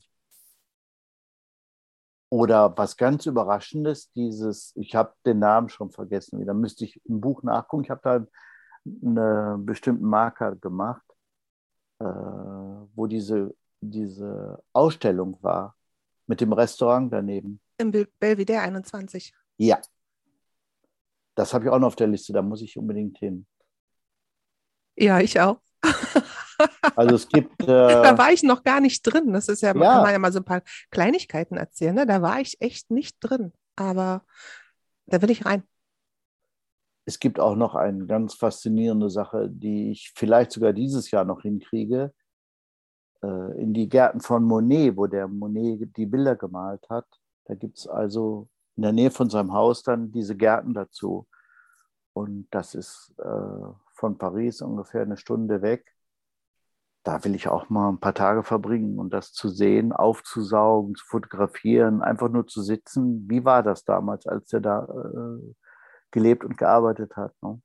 Oder 2.28 2.76
was 2.76 2.97
ganz 2.97 3.25
Überraschendes, 3.26 4.11
dieses, 4.12 4.73
ich 4.76 4.95
habe 4.95 5.14
den 5.25 5.38
Namen 5.38 5.69
schon 5.69 5.90
vergessen, 5.90 6.45
da 6.45 6.52
müsste 6.55 6.85
ich 6.85 7.00
im 7.07 7.21
Buch 7.21 7.43
nachgucken. 7.43 7.85
Ich 7.85 7.90
habe 7.90 8.00
da 8.02 8.26
einen 8.85 9.64
bestimmten 9.64 10.05
Marker 10.05 10.57
gemacht, 10.57 11.05
äh, 12.00 12.05
wo 12.05 13.07
diese, 13.07 13.55
diese 13.81 14.62
Ausstellung 14.73 15.38
war 15.43 15.76
mit 16.26 16.40
dem 16.40 16.52
Restaurant 16.52 17.12
daneben. 17.12 17.61
Im 17.78 17.93
Belvedere 18.19 18.61
21. 18.61 19.33
Ja. 19.57 19.81
Das 21.37 21.55
habe 21.55 21.66
ich 21.66 21.71
auch 21.71 21.78
noch 21.78 21.88
auf 21.88 21.97
der 21.97 22.09
Liste, 22.09 22.33
da 22.33 22.43
muss 22.43 22.62
ich 22.62 22.76
unbedingt 22.76 23.19
hin. 23.19 23.47
Ja, 24.97 25.21
ich 25.21 25.40
auch. 25.40 25.61
Also 26.97 27.16
es 27.16 27.28
gibt. 27.28 27.62
Äh, 27.62 27.66
da 27.66 28.16
war 28.16 28.33
ich 28.33 28.43
noch 28.43 28.62
gar 28.62 28.81
nicht 28.81 29.02
drin. 29.02 29.35
Das 29.35 29.49
ist 29.49 29.61
ja, 29.61 29.75
ja. 29.75 29.93
kann 29.93 30.02
man 30.02 30.12
ja 30.12 30.19
mal 30.19 30.33
so 30.33 30.38
ein 30.38 30.45
paar 30.45 30.62
Kleinigkeiten 30.90 31.59
erzählen. 31.59 31.95
Ne? 31.95 32.07
Da 32.07 32.23
war 32.23 32.40
ich 32.40 32.61
echt 32.62 32.90
nicht 32.90 33.19
drin. 33.21 33.52
Aber 33.76 34.25
da 35.05 35.21
will 35.21 35.31
ich 35.31 35.45
rein. 35.45 35.64
Es 37.05 37.19
gibt 37.19 37.38
auch 37.38 37.57
noch 37.57 37.75
eine 37.75 38.07
ganz 38.07 38.33
faszinierende 38.35 39.11
Sache, 39.11 39.50
die 39.50 39.90
ich 39.90 40.12
vielleicht 40.16 40.50
sogar 40.50 40.73
dieses 40.73 41.11
Jahr 41.11 41.26
noch 41.26 41.43
hinkriege. 41.43 42.14
Äh, 43.23 43.62
in 43.62 43.75
die 43.75 43.88
Gärten 43.88 44.21
von 44.21 44.43
Monet, 44.45 44.97
wo 44.97 45.07
der 45.07 45.28
Monet 45.28 45.97
die 45.97 46.07
Bilder 46.07 46.37
gemalt 46.37 46.88
hat. 46.88 47.07
Da 47.45 47.55
gibt 47.55 47.78
es 47.78 47.87
also 47.87 48.49
in 48.76 48.83
der 48.83 48.92
Nähe 48.92 49.11
von 49.11 49.30
seinem 49.30 49.52
Haus 49.52 49.83
dann 49.83 50.12
diese 50.12 50.37
Gärten 50.37 50.75
dazu. 50.75 51.26
Und 52.12 52.49
das 52.50 52.75
ist 52.75 53.14
äh, 53.18 53.73
von 53.95 54.18
Paris 54.18 54.62
ungefähr 54.62 55.02
eine 55.02 55.16
Stunde 55.16 55.62
weg 55.62 55.97
da 57.06 57.23
will 57.25 57.37
ich 57.37 57.47
auch 57.47 57.68
mal 57.68 57.88
ein 57.88 58.00
paar 58.00 58.14
Tage 58.14 58.42
verbringen 58.42 58.99
und 58.99 59.11
das 59.11 59.33
zu 59.33 59.49
sehen, 59.49 59.92
aufzusaugen, 59.92 60.97
zu 60.97 61.04
fotografieren, 61.06 62.02
einfach 62.02 62.28
nur 62.28 62.49
zu 62.49 62.62
sitzen. 62.62 63.30
Wie 63.30 63.45
war 63.45 63.62
das 63.62 63.85
damals, 63.85 64.26
als 64.26 64.52
er 64.52 64.61
da 64.61 64.85
äh, 64.85 65.54
gelebt 66.11 66.45
und 66.45 66.59
gearbeitet 66.59 67.14
hat? 67.14 67.33
Ne? 67.42 67.62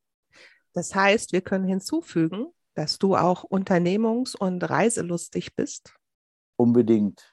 Das 0.73 0.93
heißt, 0.93 1.33
wir 1.33 1.41
können 1.41 1.65
hinzufügen, 1.65 2.53
dass 2.75 2.99
du 2.99 3.15
auch 3.15 3.43
unternehmungs- 3.43 4.37
und 4.37 4.61
reiselustig 4.69 5.55
bist. 5.55 5.95
Unbedingt. 6.55 7.30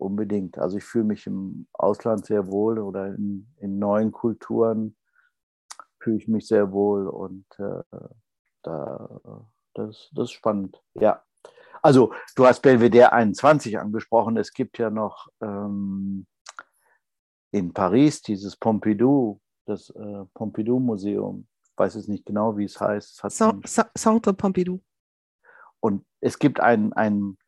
Unbedingt. 0.00 0.58
Also 0.58 0.78
ich 0.78 0.84
fühle 0.84 1.04
mich 1.04 1.26
im 1.26 1.66
Ausland 1.72 2.26
sehr 2.26 2.46
wohl 2.48 2.78
oder 2.78 3.14
in, 3.14 3.52
in 3.58 3.78
neuen 3.78 4.12
Kulturen 4.12 4.96
fühle 5.98 6.16
ich 6.16 6.28
mich 6.28 6.46
sehr 6.46 6.72
wohl 6.72 7.06
und 7.06 7.44
äh, 7.58 7.82
da 8.62 9.20
das, 9.74 10.10
das 10.12 10.24
ist 10.24 10.32
spannend, 10.32 10.82
ja. 10.94 11.22
Also, 11.82 12.12
du 12.36 12.46
hast 12.46 12.60
Belvedere 12.60 13.12
21 13.12 13.78
angesprochen. 13.78 14.36
Es 14.36 14.52
gibt 14.52 14.76
ja 14.78 14.90
noch 14.90 15.28
ähm, 15.40 16.26
in 17.52 17.72
Paris 17.72 18.20
dieses 18.20 18.56
Pompidou, 18.56 19.40
das 19.64 19.88
äh, 19.90 20.24
Pompidou-Museum. 20.34 21.46
Ich 21.62 21.78
weiß 21.78 21.94
jetzt 21.94 22.08
nicht 22.08 22.26
genau, 22.26 22.58
wie 22.58 22.64
es 22.64 22.78
heißt. 22.78 23.24
Es 23.24 23.82
Centre 23.94 24.34
Pompidou. 24.34 24.82
Und 25.80 26.04
es 26.20 26.38
gibt 26.38 26.60
einen, 26.60 26.92
einen, 26.92 27.38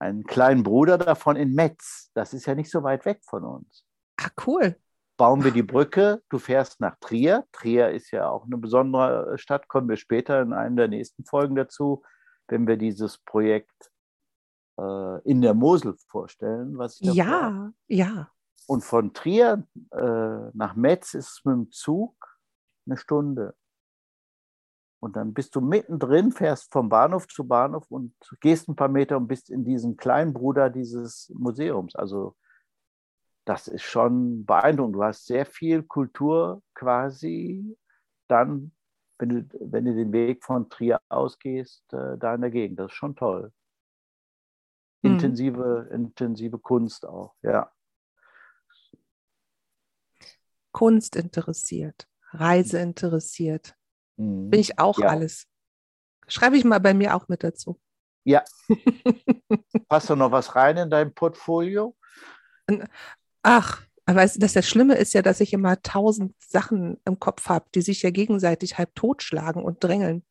einen 0.00 0.24
kleinen 0.24 0.62
Bruder 0.62 0.98
davon 0.98 1.36
in 1.36 1.54
Metz. 1.54 2.10
Das 2.14 2.34
ist 2.34 2.46
ja 2.46 2.54
nicht 2.54 2.70
so 2.70 2.82
weit 2.82 3.04
weg 3.04 3.20
von 3.24 3.44
uns. 3.44 3.84
Ah, 4.20 4.30
cool 4.46 4.76
bauen 5.20 5.44
wir 5.44 5.50
die 5.50 5.62
Brücke, 5.62 6.22
du 6.30 6.38
fährst 6.38 6.80
nach 6.80 6.96
Trier. 6.98 7.46
Trier 7.52 7.90
ist 7.90 8.10
ja 8.10 8.30
auch 8.30 8.46
eine 8.46 8.56
besondere 8.56 9.36
Stadt, 9.36 9.68
kommen 9.68 9.86
wir 9.86 9.98
später 9.98 10.40
in 10.40 10.54
einer 10.54 10.76
der 10.76 10.88
nächsten 10.88 11.26
Folgen 11.26 11.56
dazu, 11.56 12.02
wenn 12.48 12.66
wir 12.66 12.78
dieses 12.78 13.18
Projekt 13.18 13.92
äh, 14.78 15.20
in 15.28 15.42
der 15.42 15.52
Mosel 15.52 15.94
vorstellen. 16.08 16.78
Was 16.78 17.00
ja, 17.00 17.26
war. 17.26 17.72
ja. 17.86 18.30
Und 18.66 18.82
von 18.82 19.12
Trier 19.12 19.66
äh, 19.90 20.00
nach 20.54 20.74
Metz 20.74 21.12
ist 21.12 21.28
es 21.28 21.44
mit 21.44 21.52
dem 21.52 21.70
Zug 21.70 22.16
eine 22.86 22.96
Stunde. 22.96 23.54
Und 25.00 25.16
dann 25.16 25.32
bist 25.32 25.56
du 25.56 25.62
mittendrin, 25.62 26.30
fährst 26.30 26.70
vom 26.70 26.90
Bahnhof 26.90 27.26
zu 27.26 27.44
Bahnhof 27.44 27.90
und 27.90 28.14
gehst 28.40 28.68
ein 28.68 28.76
paar 28.76 28.88
Meter 28.88 29.16
und 29.16 29.28
bist 29.28 29.48
in 29.48 29.64
diesem 29.64 29.96
kleinen 29.96 30.34
Bruder 30.34 30.68
dieses 30.68 31.32
Museums. 31.34 31.96
Also 31.96 32.36
das 33.46 33.66
ist 33.66 33.82
schon 33.82 34.44
beeindruckend. 34.44 34.96
Du 34.96 35.02
hast 35.02 35.26
sehr 35.26 35.46
viel 35.46 35.82
Kultur 35.82 36.62
quasi 36.74 37.76
dann, 38.28 38.72
wenn 39.18 39.28
du, 39.30 39.48
wenn 39.60 39.86
du 39.86 39.94
den 39.94 40.12
Weg 40.12 40.44
von 40.44 40.68
Trier 40.68 41.00
ausgehst, 41.08 41.90
äh, 41.94 42.18
da 42.18 42.34
in 42.34 42.42
der 42.42 42.50
Gegend. 42.50 42.78
Das 42.78 42.92
ist 42.92 42.96
schon 42.96 43.16
toll. 43.16 43.52
Mhm. 45.02 45.12
Intensive, 45.12 45.86
mhm. 45.88 45.94
intensive 45.94 46.58
Kunst 46.58 47.06
auch, 47.06 47.34
ja. 47.42 47.72
Kunst 50.72 51.16
interessiert, 51.16 52.06
Reise 52.32 52.78
interessiert. 52.78 53.76
Mhm. 54.20 54.50
Bin 54.50 54.60
ich 54.60 54.78
auch 54.78 54.98
ja. 54.98 55.08
alles. 55.08 55.46
Schreibe 56.28 56.56
ich 56.56 56.64
mal 56.64 56.78
bei 56.78 56.94
mir 56.94 57.16
auch 57.16 57.28
mit 57.28 57.42
dazu. 57.42 57.80
Ja. 58.24 58.44
Passt 59.88 60.10
da 60.10 60.16
noch 60.16 60.30
was 60.30 60.54
rein 60.54 60.76
in 60.76 60.90
dein 60.90 61.14
Portfolio? 61.14 61.96
Ach, 63.42 63.82
aber 64.04 64.22
das, 64.22 64.34
das 64.34 64.66
Schlimme 64.66 64.96
ist 64.96 65.14
ja, 65.14 65.22
dass 65.22 65.40
ich 65.40 65.52
immer 65.52 65.80
tausend 65.82 66.34
Sachen 66.38 67.00
im 67.04 67.18
Kopf 67.18 67.48
habe, 67.48 67.66
die 67.74 67.80
sich 67.80 68.02
ja 68.02 68.10
gegenseitig 68.10 68.78
halb 68.78 68.94
totschlagen 68.94 69.64
und 69.64 69.82
drängeln. 69.82 70.24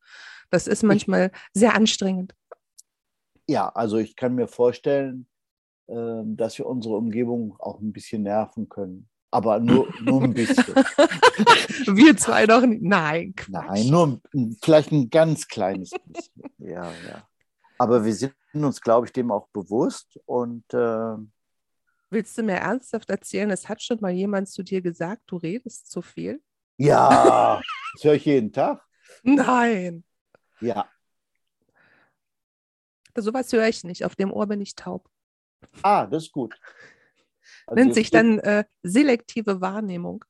Das 0.50 0.66
ist 0.66 0.82
manchmal 0.82 1.32
sehr 1.52 1.74
anstrengend. 1.74 2.34
Ja, 3.48 3.68
also 3.68 3.98
ich 3.98 4.16
kann 4.16 4.36
mir 4.36 4.46
vorstellen, 4.46 5.28
ähm, 5.88 6.36
dass 6.36 6.56
wir 6.58 6.66
unsere 6.66 6.96
Umgebung 6.96 7.56
auch 7.58 7.80
ein 7.80 7.92
bisschen 7.92 8.22
nerven 8.22 8.68
können. 8.68 9.08
Aber 9.30 9.60
nur, 9.60 9.92
nur 10.00 10.22
ein 10.24 10.34
bisschen. 10.34 10.74
wir 10.74 12.16
zwei 12.16 12.46
doch 12.46 12.62
nicht. 12.62 12.82
Nein. 12.82 13.34
Quatsch. 13.36 13.66
Nein, 13.68 13.86
nur 13.86 14.20
vielleicht 14.62 14.90
ein 14.90 15.10
ganz 15.10 15.46
kleines 15.48 15.90
bisschen. 15.90 16.42
Ja, 16.58 16.84
ja. 17.08 17.26
Aber 17.78 18.04
wir 18.04 18.14
sind 18.14 18.34
uns, 18.52 18.80
glaube 18.82 19.06
ich, 19.06 19.12
dem 19.12 19.30
auch 19.32 19.48
bewusst 19.48 20.20
und 20.26 20.64
äh, 20.74 21.16
Willst 22.10 22.36
du 22.36 22.42
mir 22.42 22.56
ernsthaft 22.56 23.08
erzählen, 23.08 23.50
es 23.50 23.68
hat 23.68 23.80
schon 23.82 23.98
mal 24.00 24.10
jemand 24.10 24.48
zu 24.48 24.64
dir 24.64 24.82
gesagt, 24.82 25.22
du 25.26 25.36
redest 25.36 25.90
zu 25.90 26.02
viel? 26.02 26.42
Ja, 26.76 27.62
das 27.94 28.04
höre 28.04 28.14
ich 28.14 28.24
jeden 28.24 28.52
Tag. 28.52 28.84
Nein. 29.22 30.04
Ja. 30.60 30.88
Sowas 33.16 33.52
höre 33.52 33.68
ich 33.68 33.84
nicht. 33.84 34.04
Auf 34.04 34.16
dem 34.16 34.32
Ohr 34.32 34.46
bin 34.46 34.60
ich 34.60 34.74
taub. 34.74 35.08
Ah, 35.82 36.06
das 36.06 36.24
ist 36.24 36.32
gut. 36.32 36.58
Also 37.66 37.82
Nennt 37.82 37.94
sich 37.94 38.10
dann 38.10 38.38
äh, 38.40 38.64
selektive 38.82 39.60
Wahrnehmung. 39.60 40.24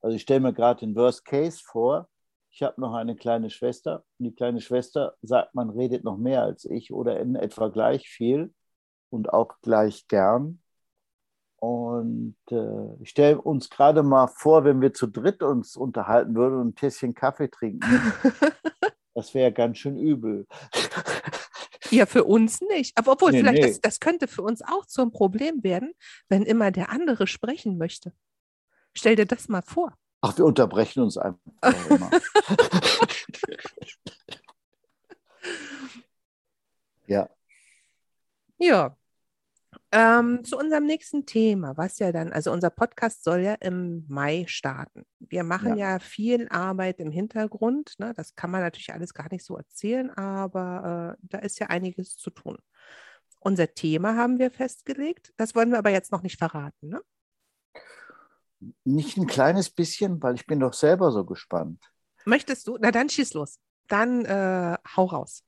Also 0.00 0.16
ich 0.16 0.22
stelle 0.22 0.40
mir 0.40 0.52
gerade 0.52 0.80
den 0.80 0.94
Worst 0.94 1.24
Case 1.24 1.60
vor. 1.62 2.08
Ich 2.50 2.62
habe 2.62 2.80
noch 2.80 2.94
eine 2.94 3.16
kleine 3.16 3.50
Schwester 3.50 4.04
und 4.18 4.26
die 4.26 4.34
kleine 4.34 4.60
Schwester 4.60 5.14
sagt, 5.22 5.54
man 5.54 5.70
redet 5.70 6.04
noch 6.04 6.16
mehr 6.16 6.42
als 6.42 6.64
ich 6.64 6.92
oder 6.92 7.20
in 7.20 7.36
etwa 7.36 7.68
gleich 7.68 8.08
viel 8.08 8.52
und 9.10 9.32
auch 9.32 9.60
gleich 9.62 10.08
gern. 10.08 10.60
Und 11.60 12.36
äh, 12.50 13.02
ich 13.02 13.10
stelle 13.10 13.40
uns 13.40 13.68
gerade 13.68 14.02
mal 14.02 14.28
vor, 14.28 14.64
wenn 14.64 14.80
wir 14.80 14.92
zu 14.92 15.08
dritt 15.08 15.42
uns 15.42 15.76
unterhalten 15.76 16.36
würden 16.36 16.60
und 16.60 16.68
ein 16.68 16.74
Tässchen 16.76 17.14
Kaffee 17.14 17.48
trinken. 17.48 17.80
das 19.14 19.34
wäre 19.34 19.52
ganz 19.52 19.78
schön 19.78 19.98
übel. 19.98 20.46
Ja, 21.90 22.06
für 22.06 22.24
uns 22.24 22.60
nicht. 22.60 22.96
Aber 22.96 23.12
obwohl, 23.12 23.32
Nee, 23.32 23.38
vielleicht, 23.40 23.62
nee. 23.62 23.66
Das, 23.68 23.80
das 23.80 24.00
könnte 24.00 24.28
für 24.28 24.42
uns 24.42 24.62
auch 24.62 24.86
zum 24.86 25.10
Problem 25.10 25.62
werden, 25.62 25.94
wenn 26.28 26.42
immer 26.42 26.70
der 26.70 26.90
andere 26.90 27.26
sprechen 27.26 27.78
möchte. 27.78 28.12
Stell 28.94 29.16
dir 29.16 29.26
das 29.26 29.48
mal 29.48 29.62
vor. 29.62 29.94
Ach, 30.20 30.36
wir 30.36 30.44
unterbrechen 30.44 31.02
uns 31.02 31.16
einfach 31.16 31.38
immer. 31.88 32.10
ja, 37.06 37.28
Ja. 38.58 38.96
Ähm, 39.90 40.44
zu 40.44 40.58
unserem 40.58 40.84
nächsten 40.84 41.24
Thema, 41.24 41.76
was 41.76 41.98
ja 41.98 42.12
dann, 42.12 42.32
also 42.32 42.52
unser 42.52 42.68
Podcast 42.68 43.24
soll 43.24 43.40
ja 43.40 43.54
im 43.54 44.04
Mai 44.08 44.44
starten. 44.46 45.06
Wir 45.18 45.44
machen 45.44 45.76
ja, 45.78 45.98
viel 45.98 46.46
Arbeit 46.50 47.00
im 47.00 47.10
Hintergrund. 47.10 47.94
Ne? 47.98 48.12
Das 48.14 48.34
kann 48.34 48.50
man 48.50 48.60
natürlich 48.60 48.92
alles 48.92 49.14
gar 49.14 49.30
nicht 49.30 49.44
so 49.44 49.56
erzählen, 49.56 50.10
aber 50.10 51.16
äh, 51.16 51.26
da 51.28 51.38
ist 51.38 51.58
ja 51.58 51.68
einiges 51.68 52.16
zu 52.16 52.30
tun. 52.30 52.58
Unser 53.40 53.72
Thema 53.72 54.16
haben 54.16 54.38
wir 54.38 54.50
festgelegt. 54.50 55.32
Das 55.36 55.54
wollen 55.54 55.70
wir 55.70 55.78
aber 55.78 55.90
jetzt 55.90 56.12
noch 56.12 56.22
nicht 56.22 56.38
verraten. 56.38 56.88
Ne? 56.88 57.00
nicht 58.84 59.16
ein 59.16 59.26
kleines 59.26 59.70
bisschen, 59.70 60.22
weil 60.22 60.34
ich 60.34 60.46
bin 60.46 60.60
doch 60.60 60.72
selber 60.72 61.12
so 61.12 61.24
gespannt. 61.24 61.82
Möchtest 62.24 62.66
du? 62.66 62.76
Na 62.80 62.90
dann 62.90 63.08
schieß 63.08 63.34
los. 63.34 63.58
Dann 63.88 64.24
äh, 64.24 64.76
hau 64.96 65.04
raus. 65.06 65.44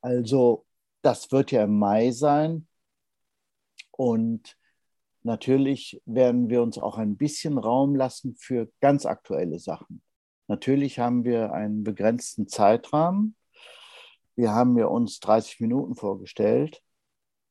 Also, 0.00 0.66
das 1.02 1.30
wird 1.32 1.52
ja 1.52 1.64
im 1.64 1.78
Mai 1.78 2.10
sein. 2.10 2.67
Und 3.98 4.56
natürlich 5.24 6.00
werden 6.06 6.48
wir 6.48 6.62
uns 6.62 6.78
auch 6.78 6.98
ein 6.98 7.16
bisschen 7.16 7.58
Raum 7.58 7.96
lassen 7.96 8.36
für 8.36 8.70
ganz 8.80 9.06
aktuelle 9.06 9.58
Sachen. 9.58 10.02
Natürlich 10.46 11.00
haben 11.00 11.24
wir 11.24 11.52
einen 11.52 11.82
begrenzten 11.82 12.46
Zeitrahmen. 12.46 13.34
Wir 14.36 14.52
haben 14.52 14.78
ja 14.78 14.86
uns 14.86 15.18
30 15.18 15.58
Minuten 15.58 15.96
vorgestellt. 15.96 16.80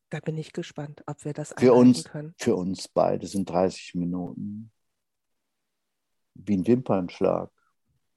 Da 0.09 0.21
bin 0.21 0.37
ich 0.37 0.53
gespannt, 0.53 1.03
ob 1.05 1.25
wir 1.25 1.33
das 1.33 1.53
Für 1.57 1.73
uns, 1.73 2.05
können. 2.05 2.33
für 2.37 2.55
uns 2.55 2.87
beide 2.87 3.27
sind 3.27 3.49
30 3.49 3.95
Minuten 3.95 4.71
wie 6.33 6.55
ein 6.55 6.65
Wimpernschlag. 6.65 7.51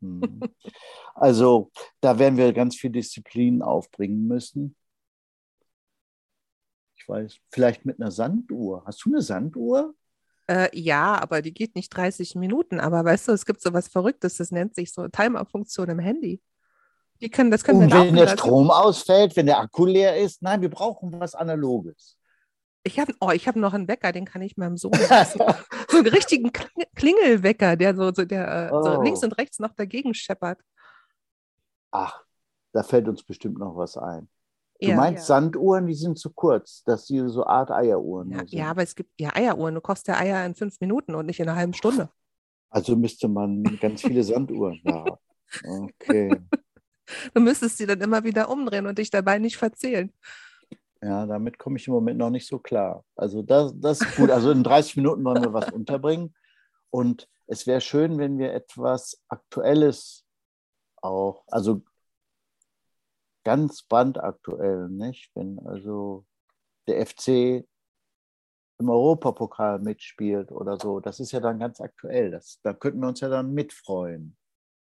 Hm. 0.01 0.41
Also 1.15 1.71
da 2.01 2.19
werden 2.19 2.39
wir 2.39 2.53
ganz 2.55 2.77
viel 2.77 2.89
Disziplin 2.89 3.61
aufbringen 3.61 4.27
müssen. 4.27 4.75
Ich 7.00 7.09
weiß, 7.09 7.38
vielleicht 7.50 7.87
mit 7.87 7.99
einer 8.00 8.11
Sanduhr. 8.11 8.83
Hast 8.87 9.02
du 9.04 9.11
eine 9.11 9.23
Sanduhr? 9.23 9.95
Äh, 10.49 10.69
ja, 10.78 11.19
aber 11.21 11.40
die 11.40 11.54
geht 11.54 11.75
nicht 11.75 11.88
30 11.97 12.35
Minuten. 12.35 12.78
Aber 12.78 13.04
weißt 13.04 13.28
du, 13.28 13.33
es 13.33 13.47
gibt 13.47 13.62
so 13.62 13.73
was 13.73 13.88
Verrücktes, 13.88 14.37
das 14.37 14.50
nennt 14.50 14.75
sich 14.75 14.92
so 14.92 15.09
Timer-Funktion 15.09 15.88
im 15.88 15.99
Handy. 15.99 16.42
Die 17.23 17.30
können, 17.30 17.50
das 17.50 17.64
können 17.64 17.83
Und 17.85 17.92
wenn 17.92 18.14
der 18.14 18.25
lassen. 18.26 18.38
Strom 18.38 18.71
ausfällt, 18.71 19.35
wenn 19.37 19.47
der 19.47 19.59
Akku 19.61 19.87
leer 19.87 20.16
ist, 20.19 20.42
nein, 20.42 20.61
wir 20.61 20.71
brauchen 20.71 21.19
was 21.19 21.35
Analoges. 21.35 22.19
Ich 22.83 22.99
habe 22.99 23.14
oh, 23.21 23.30
ich 23.30 23.47
hab 23.47 23.57
noch 23.57 23.75
einen 23.75 23.88
Wecker, 23.88 24.11
den 24.12 24.25
kann 24.25 24.40
ich 24.42 24.57
meinem 24.57 24.76
Sohn 24.76 24.92
lassen. 25.11 25.40
so 25.88 25.99
einen 25.99 26.07
richtigen 26.07 26.50
Kling- 26.50 26.87
Klingelwecker, 26.95 27.76
der 27.76 27.95
so, 27.95 28.12
so, 28.12 28.25
der, 28.25 28.66
äh, 28.66 28.69
so 28.71 28.99
Oh. 28.99 29.02
links 29.02 29.23
und 29.23 29.33
rechts 29.38 29.59
noch 29.59 29.73
dagegen 29.75 30.12
scheppert. 30.14 30.61
Ach, 31.90 32.23
da 32.73 32.83
fällt 32.83 33.09
uns 33.09 33.23
bestimmt 33.23 33.59
noch 33.59 33.76
was 33.76 33.97
ein. 33.97 34.28
Du 34.81 34.93
meinst 34.95 35.29
ja. 35.29 35.35
Sanduhren, 35.37 35.87
die 35.87 35.95
sind 35.95 36.19
zu 36.19 36.31
kurz, 36.33 36.83
dass 36.85 37.07
die 37.07 37.21
so 37.29 37.45
Art 37.45 37.71
Eieruhren 37.71 38.31
Ja, 38.31 38.39
sind. 38.39 38.53
ja, 38.53 38.71
aber 38.71 38.83
es 38.83 38.95
gibt 38.95 39.11
ja 39.21 39.35
Eieruhren. 39.35 39.75
Du 39.75 39.81
kochst 39.81 40.09
ja 40.09 40.17
Eier 40.19 40.45
in 40.47 40.55
fünf 40.55 40.81
Minuten 40.81 41.15
und 41.15 41.27
nicht 41.27 41.39
in 41.41 41.49
einer 41.49 41.59
halben 41.59 41.75
Stunde. 41.75 42.09
Also 42.71 42.97
müsste 42.97 43.29
man 43.29 43.63
ganz 43.81 44.03
viele 44.03 44.23
Sanduhren 44.23 44.81
haben. 44.87 45.17
Okay. 45.65 46.41
Du 47.35 47.41
müsstest 47.41 47.77
sie 47.79 47.87
dann 47.87 48.01
immer 48.01 48.23
wieder 48.23 48.49
umdrehen 48.49 48.87
und 48.87 48.97
dich 48.99 49.11
dabei 49.11 49.41
nicht 49.41 49.57
verzählen. 49.57 50.13
Ja, 51.03 51.27
damit 51.27 51.59
komme 51.59 51.77
ich 51.77 51.89
im 51.89 51.95
Moment 51.95 52.19
noch 52.19 52.31
nicht 52.31 52.47
so 52.47 52.61
klar. 52.61 53.05
Also 53.17 53.43
das, 53.43 53.73
das 53.75 54.00
ist 54.00 54.15
gut. 54.17 54.31
Also 54.31 54.52
in 54.52 54.63
30 54.63 54.99
Minuten 54.99 55.25
wollen 55.25 55.43
wir 55.43 55.52
was 55.52 55.73
unterbringen. 55.73 56.35
Und 56.91 57.28
es 57.49 57.67
wäre 57.67 57.81
schön, 57.81 58.19
wenn 58.19 58.39
wir 58.39 58.52
etwas 58.52 59.21
Aktuelles 59.26 60.25
auch, 61.02 61.43
also 61.49 61.83
ganz 63.45 63.83
brandaktuell, 63.83 64.89
nicht? 64.89 65.31
Wenn 65.35 65.59
also 65.67 66.26
der 66.87 67.07
FC 67.07 67.65
im 68.79 68.89
Europapokal 68.89 69.79
mitspielt 69.79 70.50
oder 70.53 70.79
so, 70.79 71.00
das 71.00 71.21
ist 71.21 71.33
ja 71.33 71.41
dann 71.41 71.59
ganz 71.59 71.81
aktuell. 71.81 72.31
Das, 72.31 72.61
da 72.63 72.73
könnten 72.73 73.00
wir 73.00 73.09
uns 73.09 73.21
ja 73.21 73.29
dann 73.29 73.53
mitfreuen. 73.53 74.37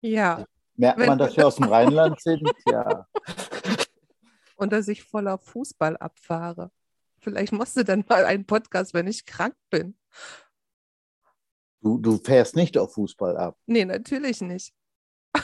Ja, 0.00 0.44
Merkt 0.76 0.98
Wenn- 0.98 1.09
man, 1.09 1.18
dass 1.18 1.37
wir 1.37 1.46
aus 1.46 1.57
dem 1.57 1.66
Rheinland 1.66 2.20
sind? 2.20 2.48
Ja. 2.66 3.07
und 4.57 4.72
dass 4.72 4.88
ich 4.88 5.02
voller 5.02 5.38
Fußball 5.38 5.96
abfahre. 5.96 6.70
Vielleicht 7.18 7.52
musst 7.52 7.76
du 7.76 7.85
dann 7.85 8.05
mal 8.09 8.24
einen 8.24 8.46
Podcast, 8.46 8.94
wenn 8.94 9.07
ich 9.07 9.26
krank 9.26 9.55
bin. 9.70 9.96
Du, 11.81 11.98
du 11.98 12.18
fährst 12.18 12.57
nicht 12.57 12.78
auf 12.78 12.94
Fußball 12.94 13.37
ab. 13.37 13.57
Nee, 13.66 13.85
natürlich 13.85 14.40
nicht. 14.40 14.74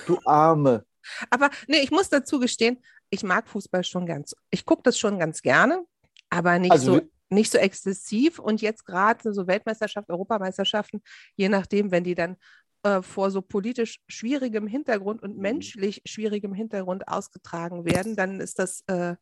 Du 0.06 0.18
Arme. 0.24 0.86
Aber 1.30 1.50
nee, 1.66 1.80
ich 1.80 1.90
muss 1.90 2.08
dazu 2.08 2.38
gestehen, 2.38 2.82
ich 3.10 3.22
mag 3.22 3.48
Fußball 3.48 3.84
schon 3.84 4.06
ganz. 4.06 4.34
Ich 4.50 4.64
gucke 4.66 4.82
das 4.84 4.98
schon 4.98 5.18
ganz 5.18 5.42
gerne, 5.42 5.84
aber 6.30 6.58
nicht 6.58 6.72
Also 6.72 6.94
so 6.96 7.00
nicht 7.30 7.52
so 7.52 7.58
exzessiv. 7.58 8.38
Und 8.38 8.62
jetzt 8.62 8.86
gerade 8.86 9.32
so 9.34 9.46
Weltmeisterschaft, 9.46 10.08
Europameisterschaften, 10.08 11.02
je 11.36 11.48
nachdem, 11.50 11.90
wenn 11.90 12.04
die 12.04 12.14
dann 12.14 12.36
äh, 12.84 13.02
vor 13.02 13.30
so 13.30 13.42
politisch 13.42 14.00
schwierigem 14.08 14.66
Hintergrund 14.66 15.22
und 15.22 15.36
menschlich 15.36 16.00
schwierigem 16.06 16.54
Hintergrund 16.54 17.06
ausgetragen 17.08 17.84
werden, 17.84 18.16
dann 18.16 18.40
ist 18.40 18.58
das 18.58 18.82
äh, 18.86 19.16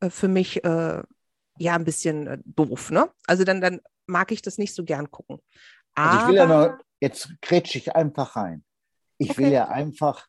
äh, 0.00 0.10
für 0.10 0.28
mich 0.28 0.62
äh, 0.64 1.02
ja 1.58 1.74
ein 1.74 1.84
bisschen 1.84 2.26
äh, 2.26 2.38
doof. 2.44 2.90
Ne? 2.90 3.10
Also 3.26 3.44
dann, 3.44 3.60
dann 3.62 3.80
mag 4.06 4.32
ich 4.32 4.42
das 4.42 4.58
nicht 4.58 4.74
so 4.74 4.84
gern 4.84 5.10
gucken. 5.10 5.40
Also 5.94 6.18
ich 6.18 6.26
will 6.28 6.34
ja 6.36 6.44
Aber- 6.44 6.68
noch, 6.72 6.78
jetzt 7.00 7.30
grätsche 7.40 7.78
ich 7.78 7.94
einfach 7.96 8.36
rein. 8.36 8.64
Ich 9.16 9.36
will 9.38 9.46
Okay. 9.46 9.54
ja 9.54 9.68
einfach 9.68 10.26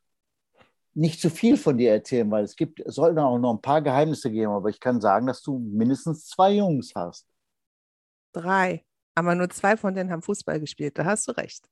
nicht 0.93 1.21
zu 1.21 1.30
viel 1.30 1.58
von 1.58 1.77
dir 1.77 1.91
erzählen, 1.91 2.30
weil 2.32 2.43
es 2.43 2.56
gibt, 2.56 2.80
es 2.82 2.95
sollten 2.95 3.19
auch 3.19 3.38
noch 3.38 3.54
ein 3.54 3.62
paar 3.62 3.82
Geheimnisse 3.82 4.30
geben, 4.30 4.51
aber 4.51 4.69
ich 4.69 4.80
kann 4.80 4.99
sagen, 4.99 5.27
dass 5.27 5.41
du 5.41 5.58
mindestens 5.60 6.27
zwei 6.27 6.54
Jungs 6.54 6.91
hast. 6.95 7.27
Drei. 8.34 8.86
Aber 9.15 9.36
nur 9.36 9.49
zwei 9.49 9.77
von 9.77 9.93
denen 9.93 10.12
haben 10.12 10.21
Fußball 10.21 10.60
gespielt. 10.60 10.97
Da 10.97 11.06
hast 11.06 11.27
du 11.27 11.34
recht. 11.34 11.67